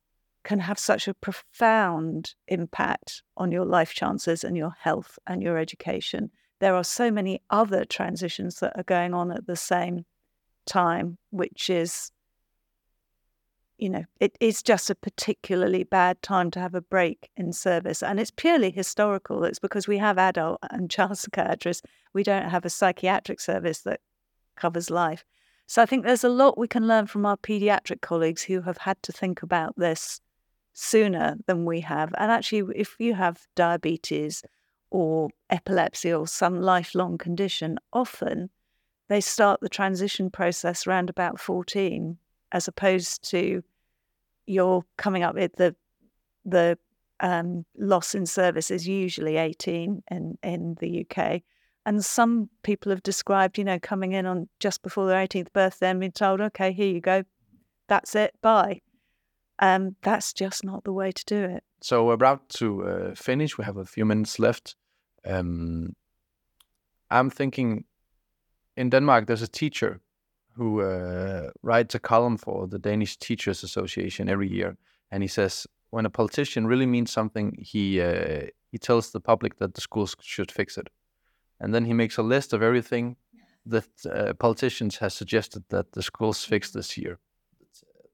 can 0.44 0.60
have 0.60 0.80
such 0.80 1.08
a 1.10 1.14
profound 1.14 2.34
impact 2.48 3.22
on 3.36 3.52
your 3.52 3.66
life 3.66 3.94
chances 3.94 4.46
and 4.46 4.56
your 4.56 4.74
health 4.80 5.20
and 5.28 5.44
your 5.44 5.58
education. 5.58 6.32
There 6.60 6.76
are 6.76 6.84
so 6.86 7.12
many 7.12 7.42
other 7.50 7.84
transitions 7.84 8.62
that 8.62 8.78
are 8.78 8.84
going 8.84 9.14
on 9.14 9.30
at 9.32 9.46
the 9.46 9.58
same 9.58 10.06
time, 10.66 11.18
which 11.30 11.70
is 11.70 12.12
you 13.78 13.90
know, 13.90 14.06
it 14.20 14.36
is 14.40 14.64
just 14.64 14.90
a 14.90 14.96
particularly 14.96 15.84
bad 15.84 16.22
time 16.22 16.50
to 16.52 16.60
have 16.60 16.74
a 16.74 16.82
break 16.82 17.30
in 17.38 17.54
service. 17.54 18.02
And 18.02 18.20
it's 18.20 18.32
purely 18.32 18.72
historical. 18.72 19.44
It's 19.44 19.60
because 19.60 19.88
we 19.88 20.00
have 20.00 20.18
adult 20.18 20.60
and 20.72 20.90
child 20.90 21.18
psychiatrists. 21.18 21.84
We 22.14 22.24
don't 22.24 22.50
have 22.50 22.66
a 22.66 22.70
psychiatric 22.70 23.40
service 23.40 23.82
that 23.82 24.02
covers 24.56 24.90
life. 24.90 25.24
So 25.68 25.82
I 25.82 25.86
think 25.86 26.06
there's 26.06 26.24
a 26.24 26.30
lot 26.30 26.58
we 26.58 26.68
can 26.68 26.88
learn 26.88 27.08
from 27.08 27.26
our 27.26 27.38
pediatric 27.38 28.02
colleagues 28.02 28.44
who 28.44 28.62
have 28.62 28.78
had 28.80 29.02
to 29.04 29.12
think 29.12 29.44
about 29.44 29.76
this 29.78 30.22
sooner 30.74 31.36
than 31.46 31.66
we 31.66 31.82
have. 31.82 32.14
And 32.18 32.32
actually, 32.32 32.74
if 32.76 32.96
you 33.00 33.14
have 33.16 33.46
diabetes 33.56 34.44
or 34.90 35.30
epilepsy 35.50 36.14
or 36.14 36.26
some 36.28 36.62
lifelong 36.62 37.18
condition, 37.18 37.78
often 37.92 38.50
they 39.10 39.22
start 39.22 39.60
the 39.60 39.70
transition 39.70 40.30
process 40.32 40.88
around 40.88 41.10
about 41.10 41.40
14 41.40 42.18
as 42.52 42.68
opposed 42.68 43.30
to 43.32 43.64
you're 44.46 44.84
coming 44.98 45.24
up 45.24 45.36
with 45.36 45.56
the 45.56 45.76
the 46.46 46.78
um, 47.20 47.66
loss 47.78 48.16
in 48.16 48.26
service 48.26 48.72
is 48.72 48.88
usually 48.88 49.38
18 49.38 50.04
in, 50.10 50.38
in 50.44 50.76
the 50.80 51.06
UK. 51.06 51.42
And 51.86 52.04
some 52.04 52.50
people 52.64 52.92
have 52.92 53.04
described, 53.04 53.58
you 53.58 53.64
know, 53.64 53.80
coming 53.80 54.12
in 54.12 54.26
on 54.26 54.48
just 54.60 54.82
before 54.82 55.08
their 55.08 55.26
18th 55.26 55.52
birthday 55.54 55.90
and 55.90 56.00
being 56.00 56.12
told, 56.12 56.42
okay, 56.42 56.72
here 56.72 56.94
you 56.94 57.02
go, 57.02 57.24
that's 57.88 58.16
it, 58.16 58.34
bye. 58.42 58.82
Um, 59.60 59.96
that's 60.04 60.34
just 60.34 60.64
not 60.64 60.84
the 60.84 60.94
way 60.94 61.12
to 61.12 61.26
do 61.26 61.44
it. 61.44 61.64
So 61.82 62.06
we're 62.06 62.14
about 62.14 62.48
to 62.50 62.84
uh, 62.84 63.16
finish. 63.16 63.58
We 63.58 63.64
have 63.64 63.78
a 63.78 63.86
few 63.86 64.06
minutes 64.06 64.38
left. 64.38 64.76
Um, 65.26 65.96
I'm 67.10 67.30
thinking 67.30 67.86
in 68.76 68.90
Denmark, 68.90 69.26
there's 69.28 69.42
a 69.42 69.48
teacher 69.48 70.00
who 70.58 70.82
uh, 70.82 71.52
writes 71.62 71.96
a 71.96 72.00
column 72.00 72.38
for 72.38 72.68
the 72.68 72.80
Danish 72.80 73.18
Teachers 73.18 73.64
Association 73.64 74.30
every 74.30 74.50
year, 74.50 74.78
and 75.12 75.24
he 75.24 75.28
says 75.28 75.68
when 75.90 76.06
a 76.06 76.10
politician 76.10 76.68
really 76.68 76.86
means 76.86 77.12
something, 77.12 77.58
he 77.60 78.02
uh, 78.02 78.48
he 78.72 78.78
tells 78.78 79.12
the 79.12 79.22
public 79.22 79.58
that 79.58 79.74
the 79.74 79.82
schools 79.82 80.16
should 80.22 80.52
fix 80.52 80.78
it, 80.78 80.90
and 81.60 81.74
then 81.74 81.86
he 81.86 81.94
makes 81.94 82.18
a 82.18 82.24
list 82.24 82.54
of 82.54 82.62
everything 82.62 83.16
that 83.66 83.90
uh, 84.06 84.34
politicians 84.34 84.98
has 84.98 85.14
suggested 85.14 85.64
that 85.70 85.92
the 85.92 86.04
schools 86.04 86.46
fix 86.46 86.72
this 86.72 86.98
year. 86.98 87.20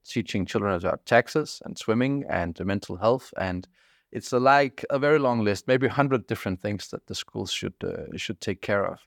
teaching 0.04 0.46
children 0.46 0.74
about 0.74 1.06
taxes 1.06 1.62
and 1.64 1.78
swimming 1.78 2.24
and 2.28 2.60
mental 2.64 2.96
health 2.96 3.32
and 3.38 3.66
it's 4.14 4.32
a, 4.32 4.38
like 4.38 4.84
a 4.90 4.98
very 4.98 5.18
long 5.18 5.42
list, 5.44 5.66
maybe 5.66 5.88
a 5.88 5.90
hundred 5.90 6.26
different 6.28 6.60
things 6.62 6.88
that 6.88 7.06
the 7.08 7.14
schools 7.14 7.50
should 7.50 7.74
uh, 7.82 8.16
should 8.16 8.40
take 8.40 8.60
care 8.62 8.86
of. 8.86 9.00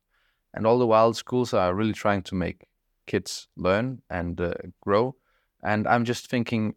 And 0.53 0.67
all 0.67 0.77
the 0.77 0.86
while, 0.86 1.13
schools 1.13 1.53
are 1.53 1.74
really 1.74 1.94
trying 1.94 2.24
to 2.24 2.36
make 2.36 2.67
kids 3.07 3.47
learn 3.55 4.01
and 4.09 4.39
uh, 4.39 4.53
grow. 4.81 5.15
And 5.63 5.87
I'm 5.87 6.05
just 6.05 6.29
thinking, 6.29 6.75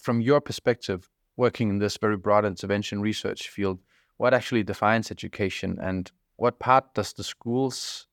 from 0.00 0.20
your 0.20 0.40
perspective, 0.40 1.10
working 1.36 1.68
in 1.68 1.78
this 1.78 1.98
very 1.98 2.16
broad 2.16 2.44
intervention 2.44 3.00
research 3.02 3.48
field, 3.48 3.80
what 4.16 4.32
actually 4.32 4.62
defines 4.62 5.10
education 5.10 5.78
and 5.80 6.10
what 6.36 6.58
part 6.58 6.94
does 6.94 7.12
the 7.12 7.24
schools 7.24 8.06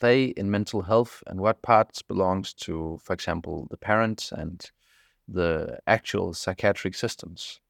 play 0.00 0.26
in 0.26 0.50
mental 0.50 0.82
health 0.82 1.22
and 1.26 1.40
what 1.40 1.62
parts 1.62 2.02
belongs 2.02 2.52
to, 2.52 2.98
for 3.02 3.12
example, 3.12 3.66
the 3.70 3.76
parents 3.76 4.32
and 4.32 4.70
the 5.26 5.78
actual 5.86 6.34
psychiatric 6.34 6.94
systems? 6.94 7.60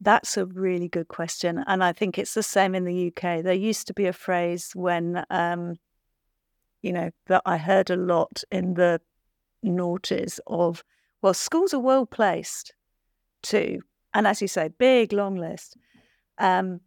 That's 0.00 0.36
a 0.36 0.46
really 0.46 0.88
good 0.88 1.08
question. 1.08 1.64
And 1.66 1.82
I 1.82 1.92
think 1.92 2.18
it's 2.18 2.34
the 2.34 2.42
same 2.42 2.74
in 2.74 2.84
the 2.84 3.08
UK. 3.08 3.42
There 3.42 3.54
used 3.54 3.86
to 3.86 3.94
be 3.94 4.06
a 4.06 4.12
phrase 4.12 4.72
when 4.74 5.24
um, 5.30 5.76
you 6.86 6.92
know, 6.92 7.10
that 7.26 7.42
I 7.44 7.56
heard 7.56 7.90
a 7.90 7.96
lot 7.96 8.44
in 8.52 8.74
the 8.74 9.00
noughties 9.64 10.38
of, 10.46 10.84
well, 11.20 11.34
schools 11.34 11.74
are 11.74 11.80
well 11.80 12.06
placed 12.06 12.72
too. 13.42 13.80
And 14.14 14.24
as 14.24 14.40
you 14.40 14.46
say, 14.46 14.68
big, 14.78 15.12
long 15.12 15.34
list. 15.34 15.76
Um, 16.38 16.80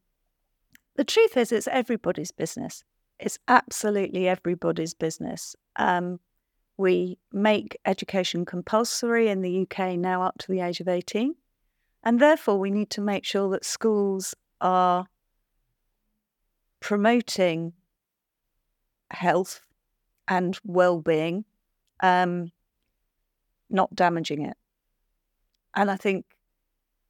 the 0.95 1.03
truth 1.03 1.35
is, 1.35 1.51
it's 1.51 1.67
everybody's 1.67 2.31
business. 2.31 2.85
It's 3.19 3.37
absolutely 3.49 4.29
everybody's 4.29 4.93
business. 4.93 5.53
Um, 5.75 6.21
we 6.77 7.17
make 7.33 7.77
education 7.85 8.45
compulsory 8.45 9.27
in 9.27 9.41
the 9.41 9.63
UK 9.63 9.97
now 9.97 10.23
up 10.23 10.37
to 10.39 10.51
the 10.51 10.61
age 10.61 10.79
of 10.79 10.87
18. 10.87 11.35
And 12.03 12.21
therefore, 12.21 12.57
we 12.57 12.71
need 12.71 12.89
to 12.91 13.01
make 13.01 13.25
sure 13.25 13.49
that 13.49 13.65
schools 13.65 14.33
are 14.61 15.07
promoting 16.79 17.73
health 19.11 19.59
and 20.29 20.57
well-being, 20.63 21.43
um, 22.01 22.51
not 23.69 23.93
damaging 23.95 24.45
it. 24.45 24.55
And 25.75 25.91
I 25.91 25.97
think, 25.97 26.25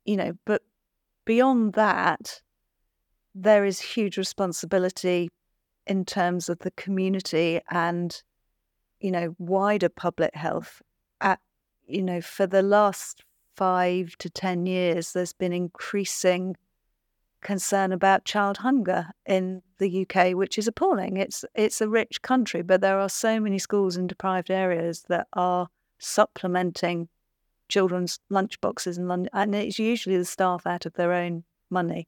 you 0.05 0.17
know, 0.17 0.33
but 0.45 0.63
beyond 1.25 1.73
that, 1.73 2.41
there 3.35 3.65
is 3.65 3.79
huge 3.79 4.17
responsibility 4.17 5.29
in 5.85 6.05
terms 6.05 6.49
of 6.49 6.59
the 6.59 6.71
community 6.71 7.61
and, 7.69 8.21
you 8.99 9.11
know, 9.11 9.35
wider 9.37 9.89
public 9.89 10.35
health. 10.35 10.81
At 11.21 11.39
you 11.87 12.03
know, 12.03 12.21
for 12.21 12.47
the 12.47 12.61
last 12.61 13.23
five 13.55 14.15
to 14.19 14.29
ten 14.29 14.65
years, 14.65 15.11
there's 15.13 15.33
been 15.33 15.53
increasing 15.53 16.55
concern 17.41 17.91
about 17.91 18.25
child 18.25 18.57
hunger 18.57 19.09
in 19.25 19.61
the 19.77 20.05
UK, 20.05 20.33
which 20.33 20.57
is 20.57 20.67
appalling. 20.67 21.17
It's 21.17 21.45
it's 21.55 21.81
a 21.81 21.89
rich 21.89 22.21
country, 22.21 22.61
but 22.61 22.81
there 22.81 22.99
are 22.99 23.09
so 23.09 23.39
many 23.39 23.59
schools 23.59 23.97
in 23.97 24.07
deprived 24.07 24.51
areas 24.51 25.03
that 25.09 25.27
are 25.33 25.67
supplementing 25.99 27.09
children's 27.67 28.19
lunchboxes 28.31 28.97
in 28.97 29.07
London, 29.07 29.29
and 29.33 29.55
it's 29.55 29.79
usually 29.79 30.17
the 30.17 30.25
staff 30.25 30.65
out 30.65 30.85
of 30.85 30.93
their 30.93 31.13
own 31.13 31.43
money. 31.69 32.07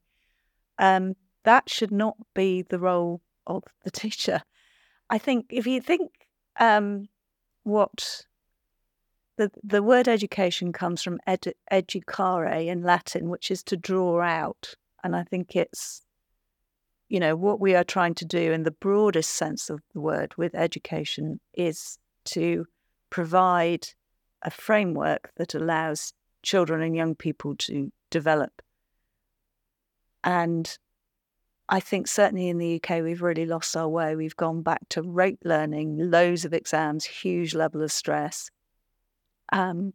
Um, 0.77 1.15
that 1.43 1.69
should 1.69 1.91
not 1.91 2.15
be 2.33 2.63
the 2.63 2.79
role 2.79 3.21
of 3.47 3.63
the 3.83 3.91
teacher. 4.03 4.41
I 5.09 5.17
think 5.17 5.47
if 5.49 5.67
you 5.67 5.81
think 5.81 6.11
um, 6.59 7.07
what 7.63 8.25
the 9.37 9.51
the 9.63 9.83
word 9.83 10.07
education 10.07 10.71
comes 10.73 11.01
from 11.01 11.19
ed, 11.25 11.53
educare 11.71 12.65
in 12.65 12.83
Latin, 12.83 13.29
which 13.29 13.49
is 13.51 13.63
to 13.63 13.77
draw 13.77 14.21
out. 14.21 14.75
And 15.03 15.15
I 15.15 15.23
think 15.23 15.55
it's, 15.55 16.01
you 17.09 17.19
know, 17.19 17.35
what 17.35 17.59
we 17.59 17.75
are 17.75 17.83
trying 17.83 18.15
to 18.15 18.25
do 18.25 18.51
in 18.51 18.63
the 18.63 18.71
broadest 18.71 19.31
sense 19.31 19.69
of 19.69 19.81
the 19.93 19.99
word 20.01 20.33
with 20.37 20.55
education 20.55 21.39
is 21.53 21.97
to 22.25 22.65
provide 23.09 23.87
a 24.41 24.51
framework 24.51 25.31
that 25.37 25.55
allows 25.55 26.13
children 26.43 26.81
and 26.81 26.95
young 26.95 27.15
people 27.15 27.55
to 27.55 27.91
develop. 28.09 28.61
And 30.23 30.77
I 31.69 31.79
think 31.79 32.07
certainly 32.07 32.49
in 32.49 32.57
the 32.57 32.81
UK, 32.83 33.01
we've 33.01 33.21
really 33.21 33.45
lost 33.45 33.75
our 33.77 33.87
way. 33.87 34.15
We've 34.15 34.35
gone 34.35 34.61
back 34.61 34.81
to 34.89 35.01
rote 35.01 35.39
learning, 35.43 36.11
loads 36.11 36.45
of 36.45 36.53
exams, 36.53 37.05
huge 37.05 37.55
level 37.55 37.81
of 37.81 37.91
stress. 37.91 38.49
Um, 39.51 39.93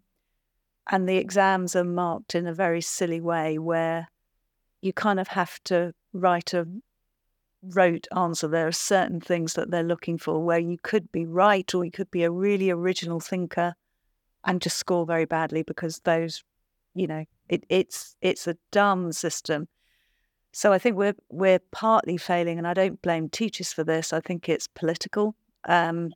and 0.89 1.09
the 1.09 1.17
exams 1.17 1.77
are 1.77 1.85
marked 1.85 2.35
in 2.35 2.47
a 2.47 2.55
very 2.55 2.81
silly 2.81 3.21
way 3.21 3.59
where 3.59 4.09
you 4.87 4.93
kind 4.93 5.21
of 5.21 5.29
have 5.29 5.63
to 5.65 5.93
write 6.13 6.55
a 6.55 6.67
rote 7.63 8.07
answer. 8.17 8.49
There 8.49 8.69
are 8.69 8.73
certain 8.73 9.21
things 9.21 9.55
that 9.55 9.71
they're 9.71 9.83
looking 9.83 10.17
for 10.17 10.43
where 10.43 10.59
you 10.59 10.79
could 10.83 11.11
be 11.13 11.27
right 11.27 11.75
or 11.75 11.85
you 11.85 11.91
could 11.91 12.11
be 12.11 12.23
a 12.23 12.31
really 12.31 12.71
original 12.71 13.21
thinker 13.21 13.75
and 14.45 14.63
just 14.63 14.79
score 14.79 15.05
very 15.05 15.25
badly 15.25 15.63
because 15.63 15.99
those, 16.05 16.45
you 16.95 17.07
know, 17.07 17.25
it, 17.49 17.65
it's 17.69 18.17
it's 18.21 18.47
a 18.47 18.57
dumb 18.71 19.13
system. 19.13 19.69
So 20.53 20.73
I 20.73 20.79
think 20.79 20.97
we're 20.97 21.17
we're 21.29 21.61
partly 21.73 22.17
failing, 22.17 22.59
and 22.59 22.67
I 22.67 22.73
don't 22.73 23.03
blame 23.03 23.29
teachers 23.29 23.73
for 23.73 23.85
this. 23.85 24.13
I 24.13 24.21
think 24.21 24.49
it's 24.49 24.69
political. 24.69 25.35
Um, 25.69 26.13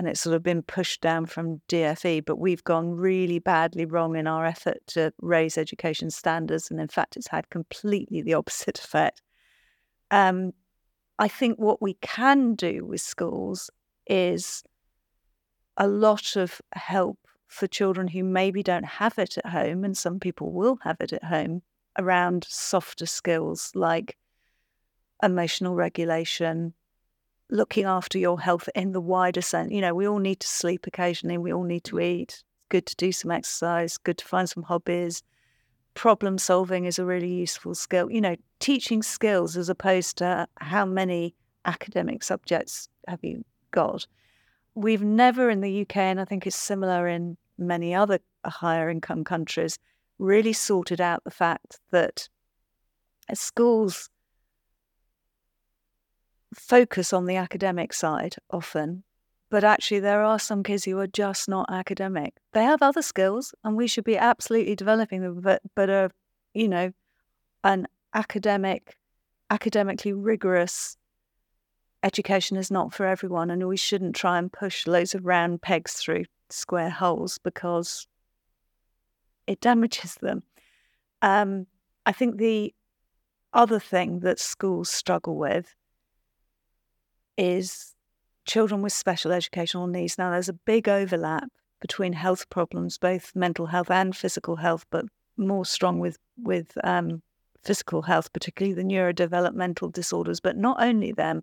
and 0.00 0.08
it's 0.08 0.22
sort 0.22 0.34
of 0.34 0.42
been 0.42 0.62
pushed 0.62 1.02
down 1.02 1.26
from 1.26 1.60
DFE, 1.68 2.24
but 2.24 2.38
we've 2.38 2.64
gone 2.64 2.92
really 2.92 3.38
badly 3.38 3.84
wrong 3.84 4.16
in 4.16 4.26
our 4.26 4.46
effort 4.46 4.78
to 4.86 5.12
raise 5.20 5.58
education 5.58 6.10
standards. 6.10 6.70
And 6.70 6.80
in 6.80 6.88
fact, 6.88 7.18
it's 7.18 7.28
had 7.28 7.50
completely 7.50 8.22
the 8.22 8.32
opposite 8.32 8.78
effect. 8.82 9.20
Um, 10.10 10.52
I 11.18 11.28
think 11.28 11.58
what 11.58 11.82
we 11.82 11.98
can 12.00 12.54
do 12.54 12.86
with 12.86 13.02
schools 13.02 13.68
is 14.06 14.64
a 15.76 15.86
lot 15.86 16.34
of 16.34 16.62
help 16.72 17.18
for 17.48 17.66
children 17.66 18.08
who 18.08 18.24
maybe 18.24 18.62
don't 18.62 18.86
have 18.86 19.18
it 19.18 19.36
at 19.36 19.50
home, 19.50 19.84
and 19.84 19.94
some 19.94 20.18
people 20.18 20.50
will 20.50 20.78
have 20.82 20.96
it 21.00 21.12
at 21.12 21.24
home, 21.24 21.60
around 21.98 22.46
softer 22.48 23.04
skills 23.04 23.70
like 23.74 24.16
emotional 25.22 25.74
regulation, 25.74 26.72
looking 27.50 27.84
after 27.84 28.18
your 28.18 28.40
health 28.40 28.68
in 28.74 28.92
the 28.92 29.00
wider 29.00 29.42
sense. 29.42 29.72
You 29.72 29.80
know, 29.80 29.94
we 29.94 30.06
all 30.06 30.18
need 30.18 30.40
to 30.40 30.48
sleep 30.48 30.86
occasionally, 30.86 31.38
we 31.38 31.52
all 31.52 31.64
need 31.64 31.84
to 31.84 31.96
mm. 31.96 32.04
eat. 32.04 32.32
It's 32.32 32.44
good 32.68 32.86
to 32.86 32.96
do 32.96 33.12
some 33.12 33.30
exercise, 33.30 33.98
good 33.98 34.18
to 34.18 34.24
find 34.24 34.48
some 34.48 34.62
hobbies. 34.62 35.22
Problem 35.94 36.38
solving 36.38 36.84
is 36.84 36.98
a 36.98 37.04
really 37.04 37.32
useful 37.32 37.74
skill. 37.74 38.10
You 38.10 38.20
know, 38.20 38.36
teaching 38.60 39.02
skills 39.02 39.56
as 39.56 39.68
opposed 39.68 40.18
to 40.18 40.46
how 40.56 40.86
many 40.86 41.34
academic 41.64 42.22
subjects 42.22 42.88
have 43.08 43.20
you 43.22 43.44
got. 43.70 44.06
We've 44.74 45.02
never 45.02 45.50
in 45.50 45.60
the 45.60 45.82
UK, 45.82 45.96
and 45.96 46.20
I 46.20 46.24
think 46.24 46.46
it's 46.46 46.56
similar 46.56 47.08
in 47.08 47.36
many 47.58 47.94
other 47.94 48.20
higher 48.44 48.88
income 48.88 49.24
countries, 49.24 49.78
really 50.18 50.52
sorted 50.52 51.00
out 51.00 51.24
the 51.24 51.30
fact 51.30 51.80
that 51.90 52.28
schools 53.34 54.08
focus 56.54 57.12
on 57.12 57.26
the 57.26 57.36
academic 57.36 57.92
side 57.92 58.36
often, 58.50 59.04
but 59.50 59.64
actually 59.64 60.00
there 60.00 60.22
are 60.22 60.38
some 60.38 60.62
kids 60.62 60.84
who 60.84 60.98
are 60.98 61.06
just 61.06 61.48
not 61.48 61.70
academic. 61.70 62.34
They 62.52 62.64
have 62.64 62.82
other 62.82 63.02
skills, 63.02 63.54
and 63.64 63.76
we 63.76 63.86
should 63.86 64.04
be 64.04 64.16
absolutely 64.16 64.74
developing 64.74 65.22
them, 65.22 65.40
but 65.40 65.62
but 65.74 65.90
a 65.90 66.10
you 66.54 66.68
know 66.68 66.92
an 67.64 67.86
academic, 68.14 68.96
academically 69.50 70.12
rigorous 70.12 70.96
education 72.02 72.56
is 72.56 72.70
not 72.70 72.94
for 72.94 73.06
everyone, 73.06 73.50
and 73.50 73.66
we 73.66 73.76
shouldn't 73.76 74.16
try 74.16 74.38
and 74.38 74.52
push 74.52 74.86
loads 74.86 75.14
of 75.14 75.24
round 75.24 75.62
pegs 75.62 75.94
through 75.94 76.24
square 76.48 76.90
holes 76.90 77.38
because 77.38 78.06
it 79.46 79.60
damages 79.60 80.16
them. 80.20 80.42
Um, 81.22 81.66
I 82.06 82.12
think 82.12 82.38
the 82.38 82.74
other 83.52 83.80
thing 83.80 84.20
that 84.20 84.38
schools 84.38 84.88
struggle 84.88 85.36
with 85.36 85.74
is 87.40 87.94
children 88.44 88.82
with 88.82 88.92
special 88.92 89.32
educational 89.32 89.86
needs. 89.86 90.18
Now, 90.18 90.30
there's 90.30 90.48
a 90.48 90.52
big 90.52 90.88
overlap 90.88 91.48
between 91.80 92.12
health 92.12 92.50
problems, 92.50 92.98
both 92.98 93.32
mental 93.34 93.66
health 93.66 93.90
and 93.90 94.14
physical 94.14 94.56
health, 94.56 94.84
but 94.90 95.06
more 95.36 95.64
strong 95.64 95.98
with 95.98 96.18
with 96.36 96.76
um, 96.84 97.22
physical 97.64 98.02
health, 98.02 98.32
particularly 98.32 98.74
the 98.74 98.82
neurodevelopmental 98.82 99.90
disorders. 99.92 100.40
But 100.40 100.56
not 100.56 100.82
only 100.82 101.12
them, 101.12 101.42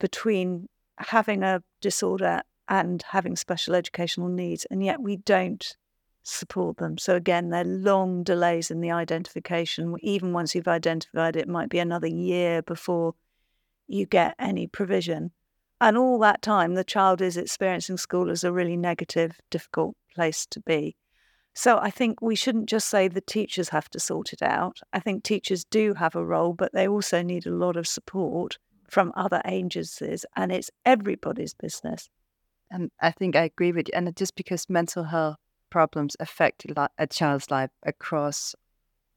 between 0.00 0.68
having 0.96 1.42
a 1.42 1.62
disorder 1.82 2.42
and 2.68 3.02
having 3.02 3.36
special 3.36 3.74
educational 3.74 4.28
needs, 4.28 4.64
and 4.70 4.82
yet 4.82 5.02
we 5.02 5.16
don't 5.16 5.76
support 6.22 6.78
them. 6.78 6.96
So 6.96 7.16
again, 7.16 7.50
there 7.50 7.62
are 7.62 7.64
long 7.64 8.22
delays 8.22 8.70
in 8.70 8.80
the 8.80 8.90
identification. 8.90 9.94
Even 10.00 10.32
once 10.32 10.54
you've 10.54 10.68
identified 10.68 11.36
it, 11.36 11.40
it 11.40 11.48
might 11.48 11.68
be 11.68 11.78
another 11.78 12.06
year 12.06 12.62
before 12.62 13.14
you 13.88 14.06
get 14.06 14.34
any 14.38 14.66
provision. 14.66 15.32
And 15.80 15.96
all 15.96 16.18
that 16.20 16.42
time, 16.42 16.74
the 16.74 16.84
child 16.84 17.20
is 17.20 17.36
experiencing 17.36 17.96
school 17.96 18.30
as 18.30 18.44
a 18.44 18.52
really 18.52 18.76
negative, 18.76 19.40
difficult 19.50 19.96
place 20.14 20.46
to 20.46 20.60
be. 20.60 20.96
So 21.54 21.78
I 21.78 21.90
think 21.90 22.22
we 22.22 22.36
shouldn't 22.36 22.68
just 22.68 22.88
say 22.88 23.08
the 23.08 23.20
teachers 23.20 23.70
have 23.70 23.88
to 23.90 23.98
sort 24.00 24.32
it 24.32 24.42
out. 24.42 24.80
I 24.92 25.00
think 25.00 25.24
teachers 25.24 25.64
do 25.64 25.94
have 25.94 26.14
a 26.14 26.24
role, 26.24 26.52
but 26.52 26.72
they 26.72 26.86
also 26.86 27.22
need 27.22 27.46
a 27.46 27.50
lot 27.50 27.76
of 27.76 27.88
support 27.88 28.58
from 28.88 29.12
other 29.16 29.42
agencies, 29.44 30.24
and 30.36 30.52
it's 30.52 30.70
everybody's 30.86 31.54
business. 31.54 32.08
And 32.70 32.90
I 33.00 33.10
think 33.10 33.34
I 33.36 33.42
agree 33.42 33.72
with 33.72 33.88
you. 33.88 33.94
And 33.94 34.14
just 34.16 34.36
because 34.36 34.68
mental 34.68 35.04
health 35.04 35.36
problems 35.70 36.16
affect 36.20 36.64
a 36.98 37.06
child's 37.06 37.50
life 37.50 37.70
across 37.82 38.54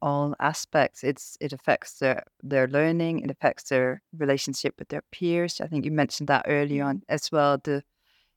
all 0.01 0.36
aspects, 0.39 1.03
it's 1.03 1.38
it 1.39 1.53
affects 1.53 2.00
their 2.00 2.24
their 2.43 2.67
learning, 2.67 3.20
it 3.20 3.31
affects 3.31 3.70
their 3.70 4.01
relationship 4.17 4.75
with 4.79 4.89
their 4.89 5.03
peers. 5.12 5.62
I 5.62 5.67
think 5.67 5.86
you 5.86 5.91
mentioned 5.91 6.29
that 6.29 6.46
early 6.48 6.81
on 6.81 6.98
mm-hmm. 6.98 7.13
as 7.13 7.31
well. 7.31 7.58
The 7.63 7.84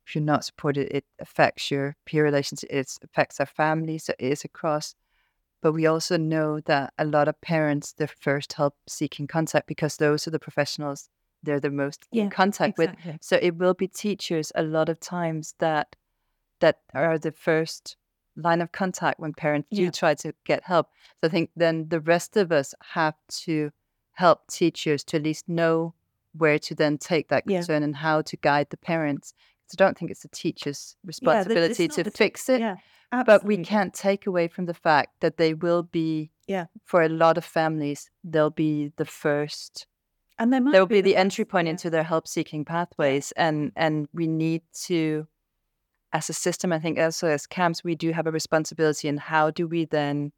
if 0.06 0.14
you're 0.14 0.24
not 0.24 0.44
supported, 0.44 0.94
it 0.94 1.04
affects 1.18 1.70
your 1.70 1.96
peer 2.04 2.24
relationship. 2.24 2.68
It 2.70 2.98
affects 3.02 3.40
our 3.40 3.46
family, 3.46 3.98
so 3.98 4.12
it 4.18 4.32
is 4.32 4.44
across. 4.44 4.94
But 5.62 5.72
we 5.72 5.86
also 5.86 6.18
know 6.18 6.60
that 6.60 6.92
a 6.98 7.06
lot 7.06 7.26
of 7.26 7.40
parents, 7.40 7.94
their 7.94 8.08
first 8.08 8.52
help 8.52 8.74
seeking 8.86 9.26
contact, 9.26 9.66
because 9.66 9.96
those 9.96 10.28
are 10.28 10.30
the 10.30 10.38
professionals 10.38 11.08
they're 11.44 11.60
the 11.60 11.70
most 11.70 12.06
yeah, 12.10 12.24
in 12.24 12.30
contact 12.30 12.78
exactly. 12.78 13.12
with. 13.12 13.22
So 13.22 13.38
it 13.40 13.56
will 13.56 13.74
be 13.74 13.88
teachers 13.88 14.50
a 14.54 14.62
lot 14.62 14.88
of 14.88 14.98
times 15.00 15.54
that 15.58 15.94
that 16.60 16.80
are 16.94 17.18
the 17.18 17.32
first 17.32 17.96
line 18.36 18.60
of 18.60 18.72
contact 18.72 19.20
when 19.20 19.32
parents 19.32 19.68
yeah. 19.70 19.86
do 19.86 19.90
try 19.90 20.14
to 20.14 20.34
get 20.44 20.62
help. 20.64 20.88
So 21.20 21.28
I 21.28 21.30
think 21.30 21.50
then 21.56 21.88
the 21.88 22.00
rest 22.00 22.36
of 22.36 22.52
us 22.52 22.74
have 22.92 23.14
to 23.44 23.70
help 24.12 24.46
teachers 24.48 25.04
to 25.04 25.16
at 25.16 25.22
least 25.22 25.48
know 25.48 25.94
where 26.36 26.58
to 26.58 26.74
then 26.74 26.98
take 26.98 27.28
that 27.28 27.46
concern 27.46 27.82
yeah. 27.82 27.86
and 27.86 27.96
how 27.96 28.22
to 28.22 28.36
guide 28.36 28.68
the 28.70 28.76
parents. 28.76 29.34
So 29.66 29.76
I 29.78 29.84
don't 29.84 29.96
think 29.96 30.10
it's 30.10 30.22
the 30.22 30.28
teacher's 30.28 30.96
responsibility 31.04 31.88
to 31.88 32.10
fix 32.10 32.48
it. 32.48 32.60
Yeah, 32.60 32.76
but 33.24 33.44
we 33.44 33.58
can't 33.58 33.94
take 33.94 34.26
away 34.26 34.48
from 34.48 34.66
the 34.66 34.74
fact 34.74 35.20
that 35.20 35.36
they 35.36 35.54
will 35.54 35.82
be, 35.82 36.30
yeah. 36.46 36.66
for 36.84 37.02
a 37.02 37.08
lot 37.08 37.38
of 37.38 37.44
families, 37.44 38.10
they'll 38.24 38.50
be 38.50 38.92
the 38.96 39.04
first 39.04 39.86
and 40.38 40.52
they 40.52 40.60
will 40.60 40.86
be, 40.86 40.96
be 40.96 41.00
the 41.00 41.16
entry 41.16 41.44
point 41.44 41.66
yeah. 41.66 41.72
into 41.72 41.90
their 41.90 42.02
help 42.02 42.26
seeking 42.26 42.64
pathways 42.64 43.32
and 43.36 43.72
and 43.76 44.08
we 44.12 44.26
need 44.26 44.62
to 44.72 45.26
as 46.14 46.30
a 46.30 46.32
system 46.32 46.72
i 46.72 46.78
think 46.78 46.98
also 46.98 47.28
as 47.28 47.46
CAMHS 47.46 47.84
we 47.84 47.94
do 47.94 48.12
have 48.12 48.26
a 48.26 48.30
responsibility 48.30 49.08
in 49.08 49.18
how 49.18 49.50
do 49.50 49.66
we 49.66 49.84
then 49.84 50.32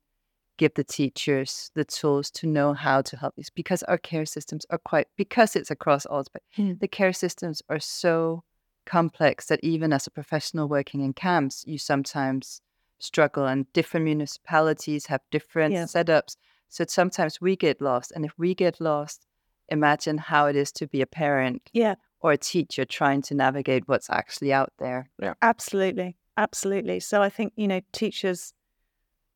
give 0.57 0.75
the 0.75 0.85
teachers 0.85 1.71
the 1.75 1.85
tools 1.85 2.31
to 2.31 2.47
know 2.47 2.73
how 2.73 3.03
to 3.03 3.17
help 3.17 3.35
these 3.37 3.51
because 3.51 3.83
our 3.85 3.99
care 3.99 4.27
systems 4.27 4.65
are 4.71 4.79
quite 4.79 5.07
because 5.17 5.55
it's 5.55 5.71
across 5.71 6.07
all 6.07 6.25
but 6.33 6.43
mm. 6.59 6.81
the 6.81 6.89
care 6.89 7.13
systems 7.13 7.63
are 7.69 7.79
so 7.79 8.43
complex 8.87 9.47
that 9.47 9.61
even 9.63 9.93
as 9.93 10.07
a 10.07 10.11
professional 10.11 10.69
working 10.69 11.03
in 11.03 11.13
CAMHS 11.13 11.67
you 11.67 11.79
sometimes 11.79 12.63
struggle 12.99 13.45
and 13.45 13.71
different 13.75 14.05
municipalities 14.05 15.07
have 15.07 15.21
different 15.31 15.75
yeah. 15.75 15.85
setups 15.85 16.37
so 16.71 16.85
sometimes 16.89 17.41
we 17.41 17.55
get 17.55 17.81
lost 17.81 18.11
and 18.13 18.25
if 18.25 18.33
we 18.39 18.55
get 18.55 18.81
lost 18.81 19.27
imagine 19.69 20.17
how 20.17 20.47
it 20.47 20.57
is 20.57 20.73
to 20.73 20.87
be 20.87 21.03
a 21.03 21.07
parent 21.07 21.69
yeah 21.75 21.97
or 22.21 22.33
a 22.33 22.39
teacher 22.39 22.85
trying 22.85 23.23
to 23.23 23.35
navigate 23.35 23.85
what's 23.87 24.11
actually 24.11 24.53
out 24.53 24.73
there. 24.79 25.11
Yeah. 25.21 25.35
Absolutely 25.43 26.17
absolutely. 26.37 27.01
So 27.01 27.23
i 27.23 27.29
think 27.29 27.53
you 27.57 27.69
know 27.69 27.81
teachers 27.93 28.53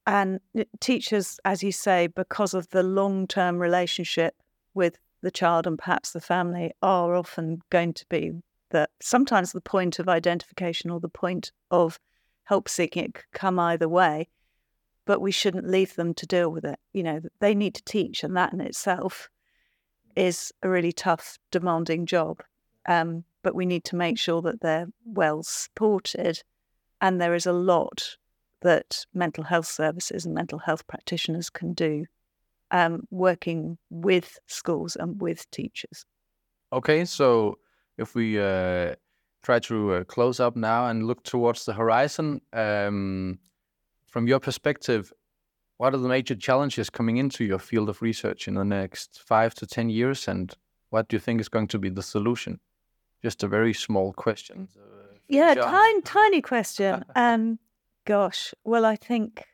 and 0.07 0.41
eh, 0.57 0.65
teachers 0.81 1.39
as 1.45 1.63
you 1.63 1.73
say 1.73 2.07
because 2.07 2.55
of 2.55 2.69
the 2.71 2.83
long-term 2.83 3.59
relationship 3.59 4.35
with 4.75 4.99
the 5.23 5.31
child 5.31 5.67
and 5.67 5.79
perhaps 5.79 6.13
the 6.13 6.21
family 6.21 6.73
are 6.83 7.15
often 7.15 7.61
going 7.71 7.93
to 7.93 8.07
be 8.09 8.33
that 8.71 8.91
sometimes 9.03 9.53
the 9.53 9.61
point 9.61 9.99
of 9.99 10.09
identification 10.09 10.91
or 10.91 11.01
the 11.01 11.09
point 11.09 11.53
of 11.71 11.99
help 12.45 12.69
seeking. 12.69 13.05
It 13.05 13.15
could 13.15 13.33
come 13.33 13.59
either 13.59 13.89
way 13.89 14.29
but 15.07 15.21
we 15.21 15.33
shouldn't 15.33 15.67
leave 15.67 15.97
them 15.97 16.15
to 16.15 16.27
deal 16.27 16.51
with 16.51 16.65
it. 16.65 16.79
You 16.93 17.03
know 17.03 17.21
they 17.41 17.55
need 17.55 17.75
to 17.75 17.85
teach 17.85 18.23
and 18.25 18.37
that 18.37 18.53
in 18.53 18.61
itself 18.61 19.29
is 20.17 20.53
a 20.63 20.69
really 20.69 20.93
tough, 20.93 21.39
demanding 21.51 22.05
job. 22.05 22.43
Um, 22.91 23.23
but 23.45 23.55
we 23.55 23.67
need 23.67 23.85
to 23.85 23.97
make 23.97 24.19
sure 24.19 24.43
that 24.43 24.61
they're 24.61 24.89
well 25.05 25.45
supported. 25.45 26.43
And 27.01 27.21
there 27.21 27.35
is 27.37 27.47
a 27.47 27.53
lot 27.53 28.17
that 28.63 29.07
mental 29.15 29.45
health 29.45 29.67
services 29.67 30.27
and 30.27 30.35
mental 30.35 30.59
health 30.59 30.87
practitioners 30.89 31.49
can 31.51 31.73
do 31.73 32.07
um, 32.73 33.07
working 33.11 33.79
with 33.91 34.41
schools 34.47 34.97
and 34.97 35.21
with 35.21 35.49
teachers. 35.53 36.05
Okay, 36.73 37.05
so 37.05 37.59
if 37.97 38.17
we 38.17 38.41
uh, 38.41 38.97
try 39.45 39.61
to 39.61 39.93
uh, 39.93 40.05
close 40.05 40.41
up 40.41 40.57
now 40.57 40.87
and 40.87 41.07
look 41.07 41.23
towards 41.23 41.65
the 41.65 41.73
horizon, 41.73 42.41
um, 42.53 43.39
from 44.09 44.27
your 44.27 44.41
perspective, 44.41 45.13
what 45.77 45.95
are 45.95 45.99
the 45.99 46.09
major 46.09 46.35
challenges 46.35 46.91
coming 46.91 47.19
into 47.19 47.45
your 47.45 47.61
field 47.61 47.89
of 47.89 48.03
research 48.03 48.49
in 48.49 48.55
the 48.55 48.65
next 48.65 49.23
five 49.25 49.55
to 49.55 49.67
10 49.67 49.91
years? 49.91 50.27
And 50.27 50.53
what 50.89 51.09
do 51.09 51.15
you 51.15 51.21
think 51.21 51.41
is 51.41 51.49
going 51.49 51.69
to 51.69 51.79
be 51.79 51.89
the 51.89 52.03
solution? 52.03 52.59
Just 53.23 53.43
a 53.43 53.49
very 53.49 53.75
small 53.75 54.13
question. 54.13 54.69
Uh, 54.77 55.15
yeah, 55.29 55.55
tiny, 55.55 56.03
tiny 56.03 56.43
question. 56.43 57.05
um, 57.17 57.59
gosh, 58.07 58.55
well, 58.65 58.85
I 58.85 58.97
think 58.97 59.45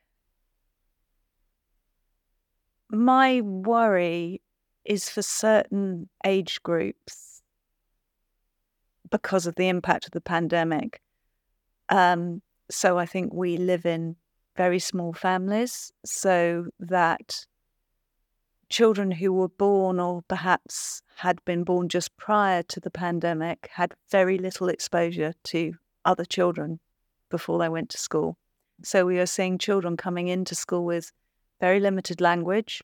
my 2.90 3.40
worry 3.40 4.40
is 4.84 5.08
for 5.08 5.22
certain 5.22 6.08
age 6.24 6.62
groups 6.62 7.42
because 9.10 9.46
of 9.46 9.56
the 9.56 9.68
impact 9.68 10.06
of 10.06 10.12
the 10.12 10.20
pandemic. 10.20 11.00
Um, 11.88 12.42
so 12.70 12.98
I 12.98 13.06
think 13.06 13.32
we 13.32 13.56
live 13.56 13.86
in 13.86 14.16
very 14.56 14.78
small 14.78 15.12
families 15.12 15.92
so 16.04 16.66
that 16.80 17.46
children 18.68 19.10
who 19.12 19.32
were 19.32 19.48
born 19.48 20.00
or 20.00 20.22
perhaps 20.28 21.02
had 21.16 21.44
been 21.44 21.64
born 21.64 21.88
just 21.88 22.16
prior 22.16 22.62
to 22.64 22.80
the 22.80 22.90
pandemic 22.90 23.68
had 23.72 23.94
very 24.10 24.38
little 24.38 24.68
exposure 24.68 25.34
to 25.44 25.74
other 26.04 26.24
children 26.24 26.80
before 27.30 27.58
they 27.58 27.68
went 27.68 27.90
to 27.90 27.98
school. 27.98 28.36
So 28.82 29.06
we 29.06 29.18
are 29.18 29.26
seeing 29.26 29.58
children 29.58 29.96
coming 29.96 30.28
into 30.28 30.54
school 30.54 30.84
with 30.84 31.12
very 31.60 31.80
limited 31.80 32.20
language 32.20 32.82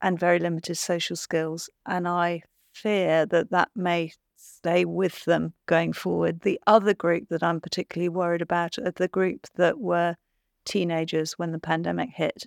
and 0.00 0.18
very 0.18 0.38
limited 0.38 0.76
social 0.76 1.16
skills. 1.16 1.68
And 1.84 2.06
I 2.06 2.42
fear 2.72 3.26
that 3.26 3.50
that 3.50 3.70
may 3.74 4.12
stay 4.36 4.84
with 4.84 5.24
them 5.24 5.54
going 5.66 5.92
forward. 5.92 6.40
The 6.42 6.60
other 6.66 6.94
group 6.94 7.28
that 7.30 7.42
I'm 7.42 7.60
particularly 7.60 8.08
worried 8.08 8.42
about 8.42 8.78
are 8.78 8.92
the 8.92 9.08
group 9.08 9.46
that 9.56 9.78
were 9.78 10.16
teenagers 10.64 11.32
when 11.38 11.52
the 11.52 11.58
pandemic 11.58 12.10
hit 12.10 12.44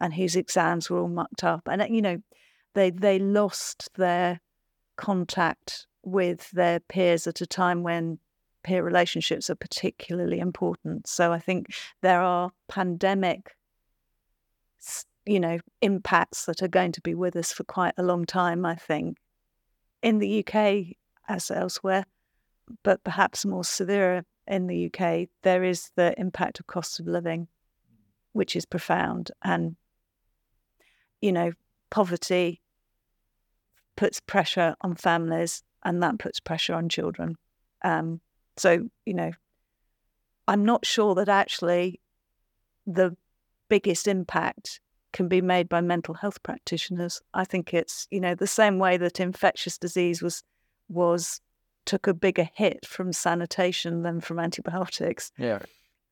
and 0.00 0.14
whose 0.14 0.36
exams 0.36 0.88
were 0.88 1.00
all 1.00 1.08
mucked 1.08 1.44
up. 1.44 1.68
And, 1.70 1.94
you 1.94 2.02
know, 2.02 2.18
they, 2.74 2.90
they 2.90 3.18
lost 3.18 3.88
their 3.96 4.40
contact 4.96 5.86
with 6.02 6.50
their 6.50 6.80
peers 6.80 7.26
at 7.26 7.40
a 7.40 7.46
time 7.46 7.82
when 7.82 8.18
peer 8.62 8.82
relationships 8.82 9.50
are 9.50 9.54
particularly 9.54 10.38
important. 10.38 11.06
So 11.06 11.32
I 11.32 11.38
think 11.38 11.68
there 12.02 12.22
are 12.22 12.50
pandemic, 12.68 13.54
you 15.26 15.40
know, 15.40 15.58
impacts 15.80 16.46
that 16.46 16.62
are 16.62 16.68
going 16.68 16.92
to 16.92 17.00
be 17.00 17.14
with 17.14 17.36
us 17.36 17.52
for 17.52 17.64
quite 17.64 17.94
a 17.96 18.02
long 18.02 18.24
time, 18.24 18.64
I 18.64 18.74
think, 18.74 19.16
in 20.02 20.18
the 20.18 20.44
UK 20.44 20.96
as 21.28 21.50
elsewhere, 21.50 22.04
but 22.82 23.02
perhaps 23.04 23.44
more 23.44 23.64
severe 23.64 24.24
in 24.46 24.66
the 24.66 24.86
UK, 24.86 25.28
there 25.42 25.62
is 25.62 25.90
the 25.96 26.18
impact 26.18 26.58
of 26.58 26.66
cost 26.66 27.00
of 27.00 27.06
living, 27.06 27.48
which 28.32 28.56
is 28.56 28.64
profound. 28.64 29.30
And, 29.42 29.76
you 31.20 31.32
know, 31.32 31.52
poverty 31.90 32.60
puts 33.96 34.20
pressure 34.20 34.76
on 34.80 34.94
families 34.94 35.62
and 35.84 36.02
that 36.02 36.18
puts 36.18 36.40
pressure 36.40 36.74
on 36.74 36.88
children. 36.88 37.36
Um, 37.82 38.20
so, 38.56 38.88
you 39.04 39.14
know, 39.14 39.32
I'm 40.46 40.64
not 40.64 40.86
sure 40.86 41.14
that 41.14 41.28
actually 41.28 42.00
the 42.86 43.16
biggest 43.68 44.08
impact 44.08 44.80
can 45.12 45.28
be 45.28 45.40
made 45.40 45.68
by 45.68 45.80
mental 45.80 46.14
health 46.14 46.42
practitioners. 46.42 47.20
I 47.34 47.44
think 47.44 47.74
it's, 47.74 48.06
you 48.10 48.20
know, 48.20 48.34
the 48.34 48.46
same 48.46 48.78
way 48.78 48.96
that 48.96 49.20
infectious 49.20 49.78
disease 49.78 50.22
was 50.22 50.42
was 50.88 51.40
took 51.84 52.06
a 52.06 52.14
bigger 52.14 52.48
hit 52.54 52.84
from 52.86 53.12
sanitation 53.12 54.02
than 54.02 54.20
from 54.20 54.38
antibiotics. 54.38 55.32
Yeah. 55.38 55.60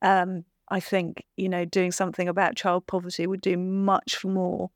Um, 0.03 0.45
I 0.69 0.81
think, 0.81 1.25
you 1.37 1.49
know, 1.49 1.65
doing 1.65 1.93
something 1.93 2.29
about 2.29 2.57
child 2.57 2.87
poverty 2.87 3.27
would 3.27 3.41
do 3.41 3.57
much 3.57 4.25
more 4.25 4.71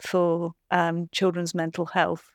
for 0.00 0.52
um, 0.70 1.08
children's 1.12 1.54
mental 1.54 1.86
health 1.86 2.30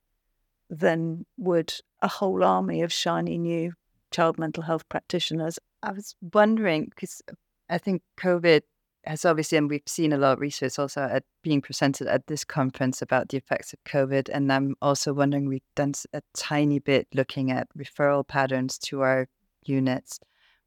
than 0.69 1.25
would 1.37 1.73
a 2.01 2.07
whole 2.07 2.43
army 2.43 2.81
of 2.81 2.91
shiny 2.91 3.37
new 3.37 3.73
child 4.11 4.37
mental 4.37 4.63
health 4.63 4.87
practitioners. 4.89 5.59
I 5.83 5.91
was 5.91 6.15
wondering 6.33 6.85
because 6.85 7.21
I 7.69 7.77
think 7.77 8.01
COVID 8.17 8.61
has 9.05 9.25
obviously, 9.25 9.57
and 9.57 9.69
we've 9.69 9.81
seen 9.85 10.13
a 10.13 10.17
lot 10.17 10.33
of 10.33 10.39
research 10.39 10.79
also 10.79 11.01
at 11.01 11.23
being 11.43 11.61
presented 11.61 12.07
at 12.07 12.27
this 12.27 12.43
conference 12.43 13.01
about 13.01 13.29
the 13.29 13.37
effects 13.37 13.73
of 13.73 13.83
COVID. 13.83 14.29
And 14.31 14.51
I'm 14.51 14.75
also 14.81 15.13
wondering, 15.13 15.47
we've 15.47 15.61
done 15.75 15.93
a 16.13 16.21
tiny 16.35 16.79
bit 16.79 17.07
looking 17.13 17.51
at 17.51 17.67
referral 17.77 18.27
patterns 18.27 18.77
to 18.79 19.01
our 19.01 19.27
units. 19.63 20.19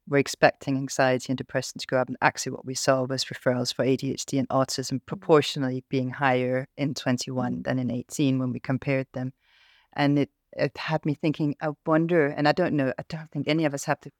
We're 0.09 0.17
expecting 0.17 0.75
anxiety 0.75 1.27
and 1.29 1.37
depression 1.37 1.79
to 1.79 1.87
go 1.87 1.97
up. 1.97 2.07
And 2.07 2.17
actually, 2.21 2.53
what 2.53 2.65
we 2.65 2.73
saw 2.73 3.03
was 3.03 3.25
referrals 3.25 3.73
for 3.73 3.85
ADHD 3.85 4.39
and 4.39 4.49
autism 4.49 4.93
mm. 4.93 5.05
proportionally 5.05 5.83
being 5.87 6.09
higher 6.09 6.67
in 6.77 6.95
21 6.95 7.57
mm. 7.57 7.63
than 7.63 7.77
in 7.77 7.91
18 7.91 8.39
when 8.39 8.51
we 8.51 8.59
compared 8.59 9.07
them. 9.13 9.33
And 9.93 10.17
it, 10.17 10.29
it 10.53 10.75
had 10.77 11.05
me 11.05 11.13
thinking, 11.13 11.55
I 11.61 11.69
wonder, 11.85 12.25
and 12.25 12.47
I 12.47 12.53
don't 12.53 12.73
know, 12.73 12.91
I 12.97 13.03
don't 13.07 13.29
think 13.31 13.47
any 13.47 13.65
of 13.65 13.75
us 13.75 13.85
have 13.85 13.99
the, 14.01 14.11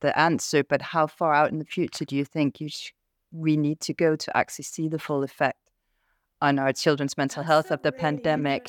the 0.00 0.18
answer, 0.18 0.64
but 0.64 0.82
how 0.82 1.06
far 1.06 1.32
out 1.32 1.50
in 1.50 1.58
the 1.58 1.64
future 1.64 2.04
do 2.04 2.16
you 2.16 2.24
think 2.24 2.60
you 2.60 2.68
sh- 2.68 2.92
we 3.30 3.56
need 3.56 3.80
to 3.80 3.94
go 3.94 4.16
to 4.16 4.36
actually 4.36 4.64
see 4.64 4.88
the 4.88 4.98
full 4.98 5.22
effect 5.22 5.70
on 6.40 6.58
our 6.58 6.72
children's 6.72 7.16
mental 7.16 7.42
That's 7.42 7.52
health 7.52 7.68
so 7.68 7.74
of 7.74 7.82
the 7.82 7.92
really 7.92 8.02
pandemic. 8.02 8.68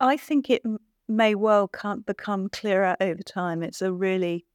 I 0.00 0.16
think 0.16 0.50
it 0.50 0.62
may 1.08 1.34
well 1.34 1.68
can't 1.68 2.06
become 2.06 2.48
clearer 2.48 2.96
over 3.00 3.22
time. 3.22 3.62
It's 3.62 3.82
a 3.82 3.92
really 3.92 4.46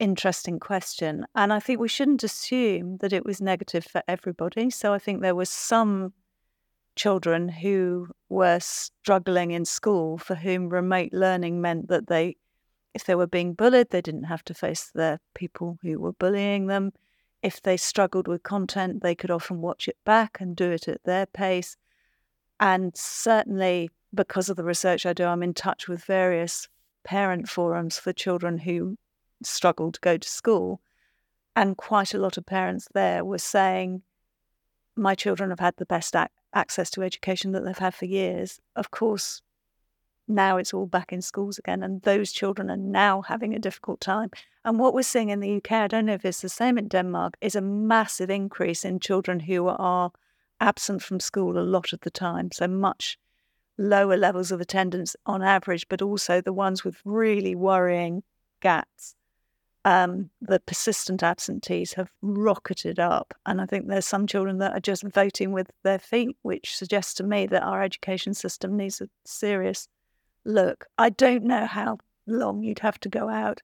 interesting 0.00 0.58
question. 0.58 1.26
And 1.34 1.52
I 1.52 1.60
think 1.60 1.78
we 1.78 1.88
shouldn't 1.88 2.24
assume 2.24 2.96
that 2.98 3.12
it 3.12 3.24
was 3.24 3.40
negative 3.40 3.84
for 3.84 4.02
everybody. 4.08 4.70
So 4.70 4.92
I 4.92 4.98
think 4.98 5.20
there 5.20 5.36
were 5.36 5.44
some 5.44 6.12
children 6.96 7.48
who 7.48 8.08
were 8.28 8.58
struggling 8.60 9.52
in 9.52 9.64
school 9.64 10.18
for 10.18 10.34
whom 10.34 10.68
remote 10.68 11.10
learning 11.12 11.60
meant 11.60 11.88
that 11.88 12.08
they, 12.08 12.36
if 12.94 13.04
they 13.04 13.14
were 13.14 13.28
being 13.28 13.54
bullied, 13.54 13.90
they 13.90 14.00
didn't 14.00 14.24
have 14.24 14.44
to 14.46 14.54
face 14.54 14.90
the 14.92 15.20
people 15.34 15.78
who 15.82 16.00
were 16.00 16.12
bullying 16.12 16.66
them 16.66 16.92
if 17.42 17.62
they 17.62 17.76
struggled 17.76 18.28
with 18.28 18.42
content, 18.42 19.02
they 19.02 19.14
could 19.14 19.30
often 19.30 19.60
watch 19.60 19.88
it 19.88 19.96
back 20.04 20.40
and 20.40 20.56
do 20.56 20.70
it 20.70 20.88
at 20.88 21.02
their 21.04 21.26
pace. 21.26 21.76
And 22.58 22.94
certainly, 22.94 23.90
because 24.12 24.48
of 24.48 24.56
the 24.56 24.64
research 24.64 25.06
I 25.06 25.12
do, 25.12 25.24
I'm 25.24 25.42
in 25.42 25.54
touch 25.54 25.88
with 25.88 26.04
various 26.04 26.68
parent 27.04 27.48
forums 27.48 27.98
for 27.98 28.12
children 28.12 28.58
who 28.58 28.98
struggle 29.42 29.92
to 29.92 30.00
go 30.00 30.16
to 30.16 30.28
school. 30.28 30.80
And 31.56 31.76
quite 31.76 32.14
a 32.14 32.18
lot 32.18 32.36
of 32.36 32.46
parents 32.46 32.88
there 32.94 33.24
were 33.24 33.38
saying, 33.38 34.02
My 34.96 35.14
children 35.14 35.50
have 35.50 35.60
had 35.60 35.76
the 35.76 35.86
best 35.86 36.14
ac- 36.14 36.28
access 36.54 36.90
to 36.90 37.02
education 37.02 37.52
that 37.52 37.64
they've 37.64 37.76
had 37.76 37.94
for 37.94 38.06
years. 38.06 38.60
Of 38.76 38.90
course, 38.90 39.42
now 40.28 40.58
it's 40.58 40.72
all 40.72 40.86
back 40.86 41.12
in 41.12 41.22
schools 41.22 41.58
again, 41.58 41.82
and 41.82 42.02
those 42.02 42.32
children 42.32 42.70
are 42.70 42.76
now 42.76 43.22
having 43.22 43.54
a 43.54 43.58
difficult 43.58 44.00
time. 44.00 44.30
And 44.64 44.78
what 44.78 44.94
we're 44.94 45.02
seeing 45.02 45.30
in 45.30 45.40
the 45.40 45.56
UK, 45.56 45.72
I 45.72 45.86
don't 45.88 46.06
know 46.06 46.14
if 46.14 46.24
it's 46.24 46.40
the 46.40 46.48
same 46.48 46.78
in 46.78 46.88
Denmark, 46.88 47.36
is 47.40 47.56
a 47.56 47.60
massive 47.60 48.30
increase 48.30 48.84
in 48.84 49.00
children 49.00 49.40
who 49.40 49.66
are 49.66 50.12
absent 50.60 51.02
from 51.02 51.18
school 51.18 51.58
a 51.58 51.60
lot 51.60 51.92
of 51.92 52.00
the 52.00 52.10
time. 52.10 52.50
So 52.52 52.68
much 52.68 53.18
lower 53.76 54.16
levels 54.16 54.52
of 54.52 54.60
attendance 54.60 55.16
on 55.26 55.42
average, 55.42 55.88
but 55.88 56.02
also 56.02 56.40
the 56.40 56.52
ones 56.52 56.84
with 56.84 57.00
really 57.04 57.54
worrying 57.54 58.22
gaps. 58.60 59.16
Um, 59.86 60.28
the 60.42 60.60
persistent 60.60 61.22
absentees 61.22 61.94
have 61.94 62.10
rocketed 62.20 62.98
up. 62.98 63.32
And 63.46 63.62
I 63.62 63.66
think 63.66 63.86
there's 63.86 64.06
some 64.06 64.26
children 64.26 64.58
that 64.58 64.74
are 64.74 64.80
just 64.80 65.02
voting 65.04 65.52
with 65.52 65.70
their 65.84 65.98
feet, 65.98 66.36
which 66.42 66.76
suggests 66.76 67.14
to 67.14 67.24
me 67.24 67.46
that 67.46 67.62
our 67.62 67.82
education 67.82 68.34
system 68.34 68.76
needs 68.76 69.00
a 69.00 69.08
serious 69.24 69.88
look. 70.44 70.86
I 70.98 71.08
don't 71.08 71.44
know 71.44 71.64
how 71.64 71.98
long 72.26 72.62
you'd 72.62 72.80
have 72.80 73.00
to 73.00 73.08
go 73.08 73.30
out 73.30 73.62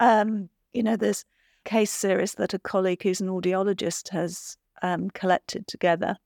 um, 0.00 0.48
you 0.72 0.82
know, 0.82 0.96
there's 0.96 1.24
case 1.64 1.90
series 1.90 2.34
that 2.34 2.54
a 2.54 2.58
colleague 2.58 3.02
who's 3.02 3.20
an 3.20 3.28
audiologist 3.28 4.10
has 4.10 4.56
um, 4.82 5.10
collected 5.10 5.66
together, 5.66 6.16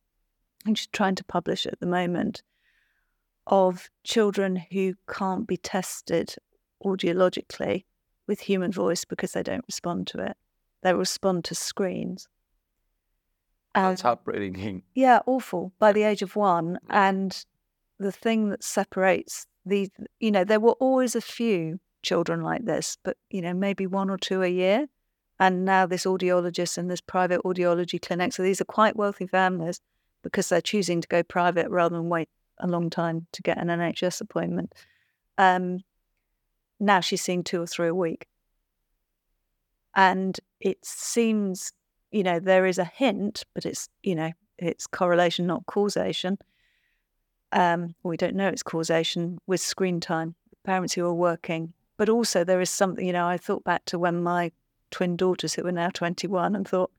and 0.66 0.76
she's 0.76 0.88
trying 0.88 1.14
to 1.16 1.24
publish 1.24 1.66
at 1.66 1.80
the 1.80 1.86
moment, 1.86 2.42
of 3.46 3.90
children 4.04 4.56
who 4.70 4.94
can't 5.08 5.46
be 5.48 5.56
tested 5.56 6.36
audiologically 6.84 7.84
with 8.26 8.40
human 8.40 8.72
voice 8.72 9.04
because 9.04 9.32
they 9.32 9.42
don't 9.42 9.64
respond 9.66 10.06
to 10.08 10.18
it. 10.20 10.36
They 10.82 10.94
respond 10.94 11.44
to 11.46 11.54
screens. 11.54 12.28
That's 13.74 14.02
heartbreaking. 14.02 14.82
Yeah, 14.94 15.20
awful. 15.26 15.72
By 15.78 15.92
the 15.92 16.02
age 16.02 16.22
of 16.22 16.36
one, 16.36 16.78
and 16.90 17.44
the 17.98 18.12
thing 18.12 18.50
that 18.50 18.62
separates 18.62 19.46
the, 19.64 19.90
you 20.20 20.30
know, 20.30 20.44
there 20.44 20.60
were 20.60 20.72
always 20.72 21.14
a 21.14 21.20
few 21.20 21.78
children 22.02 22.42
like 22.42 22.64
this, 22.64 22.98
but 23.02 23.16
you 23.30 23.40
know, 23.40 23.54
maybe 23.54 23.86
one 23.86 24.10
or 24.10 24.18
two 24.18 24.42
a 24.42 24.48
year. 24.48 24.88
And 25.38 25.64
now 25.64 25.86
this 25.86 26.04
audiologist 26.04 26.78
and 26.78 26.90
this 26.90 27.00
private 27.00 27.42
audiology 27.42 28.00
clinic. 28.00 28.32
So 28.32 28.42
these 28.42 28.60
are 28.60 28.66
quite 28.66 28.96
wealthy 28.96 29.26
families 29.26 29.80
because 30.22 30.48
they're 30.48 30.60
choosing 30.60 31.00
to 31.00 31.08
go 31.08 31.22
private 31.22 31.68
rather 31.68 31.96
than 31.96 32.08
wait 32.08 32.28
a 32.58 32.68
long 32.68 32.90
time 32.90 33.26
to 33.32 33.42
get 33.42 33.58
an 33.58 33.68
NHS 33.68 34.20
appointment. 34.20 34.72
Um, 35.38 35.80
now 36.82 37.00
she's 37.00 37.22
seeing 37.22 37.44
two 37.44 37.62
or 37.62 37.66
three 37.66 37.88
a 37.88 37.94
week. 37.94 38.26
And 39.94 40.38
it 40.60 40.84
seems, 40.84 41.72
you 42.10 42.22
know, 42.22 42.38
there 42.40 42.66
is 42.66 42.78
a 42.78 42.84
hint, 42.84 43.44
but 43.54 43.66
it's, 43.66 43.88
you 44.02 44.14
know, 44.14 44.32
it's 44.58 44.86
correlation, 44.86 45.46
not 45.46 45.66
causation. 45.66 46.38
Um, 47.52 47.94
we 48.02 48.16
don't 48.16 48.36
know 48.36 48.48
it's 48.48 48.62
causation 48.62 49.38
with 49.46 49.60
screen 49.60 50.00
time. 50.00 50.34
Parents 50.64 50.94
who 50.94 51.04
are 51.06 51.14
working 51.14 51.74
but 52.02 52.08
also, 52.08 52.42
there 52.42 52.60
is 52.60 52.68
something, 52.68 53.06
you 53.06 53.12
know, 53.12 53.28
I 53.28 53.36
thought 53.36 53.62
back 53.62 53.84
to 53.84 53.96
when 53.98 54.24
my 54.24 54.50
twin 54.90 55.16
daughters, 55.16 55.54
who 55.54 55.64
are 55.66 55.70
now 55.70 55.90
21, 55.90 56.56
and 56.56 56.66
thought, 56.66 56.90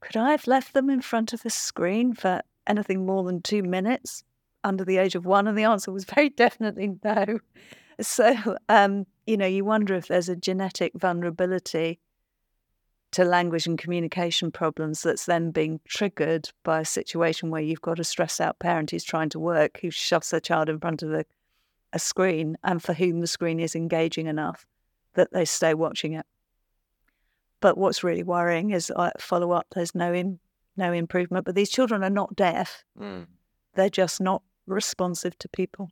could 0.00 0.18
I 0.18 0.32
have 0.32 0.46
left 0.46 0.74
them 0.74 0.90
in 0.90 1.00
front 1.00 1.32
of 1.32 1.46
a 1.46 1.50
screen 1.50 2.12
for 2.12 2.42
anything 2.66 3.06
more 3.06 3.24
than 3.24 3.40
two 3.42 3.62
minutes 3.62 4.22
under 4.62 4.84
the 4.84 4.98
age 4.98 5.14
of 5.14 5.24
one? 5.24 5.46
And 5.46 5.56
the 5.56 5.64
answer 5.64 5.90
was 5.90 6.04
very 6.04 6.28
definitely 6.44 6.98
no. 7.02 7.38
So, 8.00 8.56
um, 8.68 9.06
you 9.26 9.36
know, 9.36 9.46
you 9.46 9.64
wonder 9.64 9.94
if 9.94 10.08
there's 10.08 10.28
a 10.28 10.36
genetic 10.36 10.92
vulnerability 10.94 12.00
to 13.12 13.24
language 13.24 13.66
and 13.66 13.76
communication 13.76 14.52
problems 14.52 15.02
that's 15.02 15.26
then 15.26 15.50
being 15.50 15.80
triggered 15.88 16.48
by 16.62 16.80
a 16.80 16.84
situation 16.84 17.50
where 17.50 17.60
you've 17.60 17.80
got 17.80 17.98
a 17.98 18.04
stressed 18.04 18.40
out 18.40 18.60
parent 18.60 18.92
who's 18.92 19.02
trying 19.02 19.28
to 19.30 19.40
work, 19.40 19.80
who 19.82 19.90
shoves 19.90 20.30
their 20.30 20.38
child 20.38 20.68
in 20.68 20.78
front 20.78 21.02
of 21.02 21.12
a 21.12 21.24
a 21.92 21.98
screen 21.98 22.56
and 22.62 22.82
for 22.82 22.92
whom 22.92 23.20
the 23.20 23.26
screen 23.26 23.60
is 23.60 23.74
engaging 23.74 24.26
enough 24.26 24.66
that 25.14 25.32
they 25.32 25.44
stay 25.44 25.74
watching 25.74 26.12
it. 26.12 26.26
But 27.60 27.76
what's 27.76 28.04
really 28.04 28.22
worrying 28.22 28.70
is 28.70 28.92
uh, 28.94 29.10
follow 29.18 29.50
up. 29.50 29.66
There's 29.74 29.94
no 29.94 30.12
in, 30.12 30.38
no 30.76 30.92
improvement. 30.92 31.44
But 31.44 31.54
these 31.54 31.68
children 31.68 32.02
are 32.02 32.10
not 32.10 32.36
deaf; 32.36 32.84
mm. 32.98 33.26
they're 33.74 33.90
just 33.90 34.20
not 34.20 34.42
responsive 34.66 35.36
to 35.38 35.48
people. 35.48 35.90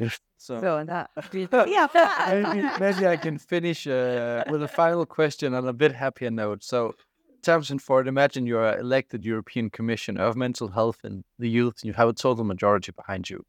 So, 0.42 0.58
so 0.58 0.84
that, 0.86 1.10
yeah, 1.68 1.86
maybe, 2.32 2.66
maybe 2.80 3.06
I 3.06 3.18
can 3.18 3.36
finish 3.36 3.86
uh, 3.86 4.42
with 4.48 4.62
a 4.62 4.68
final 4.68 5.04
question 5.04 5.52
on 5.52 5.68
a 5.68 5.72
bit 5.74 5.94
happier 5.94 6.30
note. 6.30 6.64
So, 6.64 6.94
Tamsin 7.42 7.78
Ford, 7.78 8.08
imagine 8.08 8.46
you're 8.46 8.78
elected 8.78 9.22
European 9.26 9.68
Commissioner 9.68 10.22
of 10.22 10.36
Mental 10.36 10.68
Health 10.68 11.00
and 11.04 11.24
the 11.38 11.50
Youth, 11.50 11.82
and 11.82 11.88
you 11.88 11.92
have 11.92 12.08
a 12.08 12.14
total 12.14 12.44
majority 12.44 12.90
behind 12.90 13.28
you. 13.28 13.44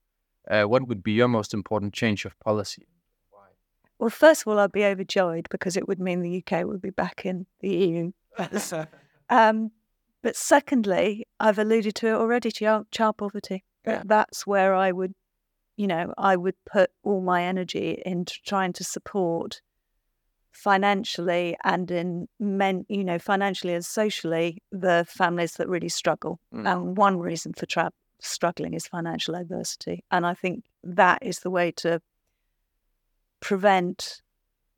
Uh, 0.49 0.63
what 0.63 0.85
would 0.85 1.01
be 1.01 1.13
your 1.13 1.29
most 1.29 1.53
important 1.53 1.93
change 1.93 2.25
of 2.25 2.37
policy? 2.39 2.85
Why? 3.29 3.47
Well, 3.97 4.09
first 4.09 4.41
of 4.41 4.47
all, 4.47 4.59
I'd 4.59 4.73
be 4.73 4.83
overjoyed 4.83 5.47
because 5.49 5.77
it 5.77 5.87
would 5.87 5.99
mean 5.99 6.21
the 6.21 6.43
UK 6.45 6.65
would 6.65 6.81
be 6.81 6.89
back 6.89 7.25
in 7.25 7.45
the 7.61 7.69
EU. 7.69 8.11
um, 9.29 9.71
but 10.21 10.35
secondly, 10.35 11.25
I've 11.39 11.57
alluded 11.57 11.95
to 11.95 12.07
it 12.07 12.13
already 12.13 12.51
to 12.51 12.85
child 12.91 13.17
poverty. 13.17 13.63
Yeah. 13.85 14.03
That's 14.05 14.45
where 14.45 14.75
I 14.75 14.91
would, 14.91 15.13
you 15.77 15.87
know, 15.87 16.13
I 16.17 16.35
would 16.35 16.55
put 16.71 16.91
all 17.03 17.21
my 17.21 17.43
energy 17.43 18.01
into 18.05 18.35
trying 18.45 18.73
to 18.73 18.83
support 18.83 19.61
financially 20.51 21.55
and 21.63 21.89
in 21.89 22.27
men, 22.39 22.85
you 22.89 23.03
know, 23.03 23.17
financially 23.17 23.73
and 23.73 23.85
socially, 23.85 24.61
the 24.71 25.05
families 25.09 25.53
that 25.53 25.69
really 25.69 25.89
struggle. 25.89 26.39
Mm. 26.53 26.71
And 26.71 26.97
one 26.97 27.19
reason 27.19 27.53
for 27.53 27.65
tra- 27.65 27.93
struggling 28.19 28.73
is 28.73 28.87
financial 28.87 29.35
adversity. 29.35 30.03
And 30.11 30.25
I 30.25 30.33
think 30.33 30.65
that 30.83 31.19
is 31.21 31.39
the 31.39 31.49
way 31.49 31.71
to 31.77 32.01
prevent, 33.39 34.21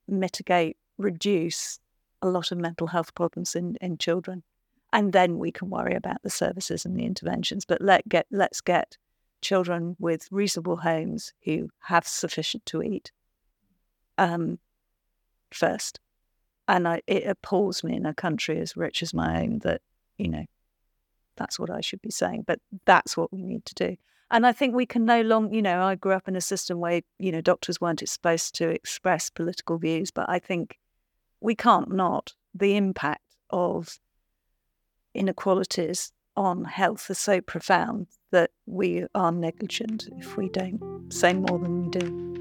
mitigate, 0.07 0.77
reduce 0.97 1.79
a 2.21 2.29
lot 2.29 2.51
of 2.51 2.57
mental 2.57 2.87
health 2.87 3.13
problems 3.15 3.55
in, 3.55 3.75
in 3.81 3.97
children. 3.97 4.43
And 4.93 5.11
then 5.11 5.39
we 5.39 5.51
can 5.51 5.69
worry 5.69 5.95
about 5.95 6.21
the 6.21 6.29
services 6.29 6.85
and 6.85 6.95
the 6.95 7.03
interventions. 7.03 7.65
But 7.65 7.81
let 7.81 8.07
get 8.07 8.27
let's 8.29 8.61
get 8.61 8.97
children 9.43 9.95
with 9.99 10.27
reasonable 10.31 10.77
homes 10.77 11.33
who 11.43 11.69
have 11.81 12.07
sufficient 12.07 12.65
to 12.67 12.81
eat 12.81 13.11
um, 14.17 14.59
first. 15.51 15.99
And 16.67 16.87
I, 16.87 17.01
it 17.07 17.27
appalls 17.27 17.83
me 17.83 17.95
in 17.95 18.05
a 18.05 18.13
country 18.13 18.59
as 18.59 18.77
rich 18.77 19.03
as 19.03 19.13
my 19.13 19.41
own 19.41 19.59
that, 19.59 19.81
you 20.17 20.29
know, 20.29 20.45
that's 21.35 21.59
what 21.59 21.69
I 21.69 21.81
should 21.81 22.01
be 22.01 22.11
saying. 22.11 22.45
But 22.47 22.59
that's 22.85 23.17
what 23.17 23.33
we 23.33 23.43
need 23.43 23.65
to 23.65 23.75
do. 23.75 23.97
And 24.31 24.47
I 24.47 24.51
think 24.51 24.73
we 24.73 24.85
can 24.85 25.05
no 25.05 25.21
longer, 25.21 25.55
you 25.55 25.61
know, 25.61 25.83
I 25.83 25.95
grew 25.95 26.13
up 26.13 26.27
in 26.27 26.35
a 26.35 26.41
system 26.41 26.79
where, 26.79 27.01
you 27.19 27.31
know, 27.31 27.41
doctors 27.41 27.79
weren't 27.79 28.07
supposed 28.07 28.55
to 28.55 28.69
express 28.69 29.29
political 29.29 29.77
views, 29.77 30.09
but 30.09 30.27
I 30.27 30.39
think 30.39 30.79
we 31.39 31.53
can't 31.53 31.93
not. 31.93 32.33
The 32.55 32.75
impact 32.75 33.21
of 33.49 33.99
inequalities 35.13 36.11
on 36.35 36.63
health 36.65 37.09
are 37.09 37.15
so 37.15 37.41
profound 37.41 38.07
that 38.33 38.47
we 38.67 39.07
are 39.13 39.31
negligent 39.31 40.09
if 40.19 40.37
we 40.37 40.49
don't 40.57 40.79
say 41.09 41.33
more 41.33 41.57
than 41.57 41.73
we 41.81 41.99
do. 41.99 42.33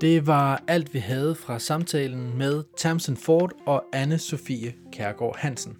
Det 0.00 0.26
var 0.26 0.62
alt, 0.68 0.94
vi 0.94 0.98
havde 0.98 1.34
fra 1.34 1.58
samtalen 1.58 2.38
med 2.38 2.64
Tamsen 2.76 3.16
Ford 3.16 3.52
og 3.66 3.84
anne 3.92 4.18
Sofie 4.18 4.74
Kærgaard 4.92 5.36
Hansen. 5.38 5.76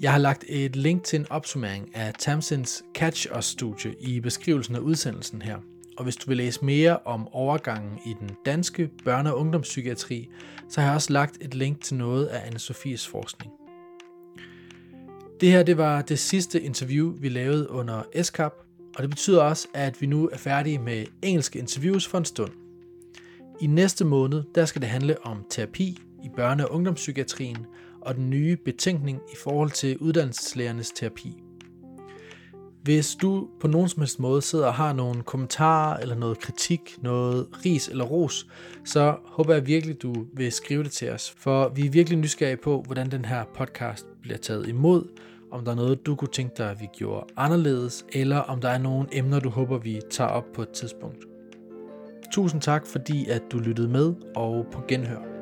Jeg 0.00 0.12
har 0.12 0.18
lagt 0.18 0.44
et 0.48 0.76
link 0.76 1.04
til 1.04 1.20
en 1.20 1.26
opsummering 1.30 1.96
af 1.96 2.14
Tamsens 2.18 2.84
Catch 2.94 3.26
Us-studie 3.38 3.94
i 4.00 4.20
beskrivelsen 4.20 4.74
af 4.74 4.78
udsendelsen 4.78 5.42
her. 5.42 5.58
Og 5.98 6.04
hvis 6.04 6.16
du 6.16 6.28
vil 6.28 6.36
læse 6.36 6.64
mere 6.64 6.98
om 6.98 7.28
overgangen 7.32 7.98
i 8.06 8.14
den 8.20 8.30
danske 8.46 8.90
børne- 9.08 9.28
og 9.28 9.38
ungdomspsykiatri, 9.38 10.28
så 10.68 10.80
har 10.80 10.88
jeg 10.88 10.94
også 10.94 11.12
lagt 11.12 11.38
et 11.40 11.54
link 11.54 11.80
til 11.80 11.96
noget 11.96 12.26
af 12.26 12.46
anne 12.46 12.58
Sofies 12.58 13.08
forskning. 13.08 13.52
Det 15.40 15.50
her 15.50 15.62
det 15.62 15.76
var 15.76 16.02
det 16.02 16.18
sidste 16.18 16.62
interview, 16.62 17.12
vi 17.20 17.28
lavede 17.28 17.70
under 17.70 18.02
SCAP, 18.22 18.52
og 18.96 19.02
det 19.02 19.10
betyder 19.10 19.42
også, 19.42 19.68
at 19.74 20.00
vi 20.00 20.06
nu 20.06 20.28
er 20.32 20.36
færdige 20.36 20.78
med 20.78 21.06
engelske 21.22 21.58
interviews 21.58 22.06
for 22.06 22.18
en 22.18 22.24
stund. 22.24 22.52
I 23.60 23.66
næste 23.66 24.04
måned, 24.04 24.42
der 24.54 24.64
skal 24.64 24.82
det 24.82 24.88
handle 24.88 25.26
om 25.26 25.44
terapi 25.50 25.98
i 26.24 26.28
børne- 26.38 26.64
og 26.64 26.72
ungdomspsykiatrien 26.72 27.66
og 28.00 28.14
den 28.14 28.30
nye 28.30 28.56
betænkning 28.64 29.20
i 29.32 29.36
forhold 29.36 29.70
til 29.70 29.98
uddannelseslægernes 29.98 30.90
terapi. 30.90 31.42
Hvis 32.82 33.14
du 33.14 33.48
på 33.60 33.66
nogen 33.66 33.88
som 33.88 34.00
helst 34.00 34.20
måde 34.20 34.42
sidder 34.42 34.66
og 34.66 34.74
har 34.74 34.92
nogle 34.92 35.22
kommentarer 35.22 35.96
eller 35.96 36.14
noget 36.14 36.38
kritik, 36.38 36.98
noget 37.02 37.46
ris 37.64 37.88
eller 37.88 38.04
ros, 38.04 38.46
så 38.84 39.16
håber 39.24 39.54
jeg 39.54 39.66
virkelig, 39.66 40.02
du 40.02 40.26
vil 40.32 40.52
skrive 40.52 40.84
det 40.84 40.92
til 40.92 41.10
os. 41.10 41.34
For 41.38 41.68
vi 41.68 41.86
er 41.86 41.90
virkelig 41.90 42.18
nysgerrige 42.18 42.56
på, 42.56 42.82
hvordan 42.86 43.10
den 43.10 43.24
her 43.24 43.44
podcast 43.54 44.06
bliver 44.26 44.38
taget 44.38 44.68
imod, 44.68 45.04
om 45.50 45.64
der 45.64 45.72
er 45.72 45.76
noget, 45.76 46.06
du 46.06 46.14
kunne 46.14 46.28
tænke 46.28 46.54
dig, 46.58 46.70
at 46.70 46.80
vi 46.80 46.88
gjorde 46.92 47.26
anderledes, 47.36 48.06
eller 48.12 48.38
om 48.38 48.60
der 48.60 48.68
er 48.68 48.78
nogle 48.78 49.08
emner, 49.12 49.40
du 49.40 49.50
håber, 49.50 49.78
vi 49.78 50.00
tager 50.10 50.30
op 50.30 50.44
på 50.54 50.62
et 50.62 50.70
tidspunkt. 50.70 51.24
Tusind 52.32 52.60
tak, 52.60 52.86
fordi 52.86 53.28
at 53.28 53.42
du 53.52 53.58
lyttede 53.58 53.88
med, 53.88 54.14
og 54.36 54.66
på 54.72 54.82
genhør. 54.88 55.35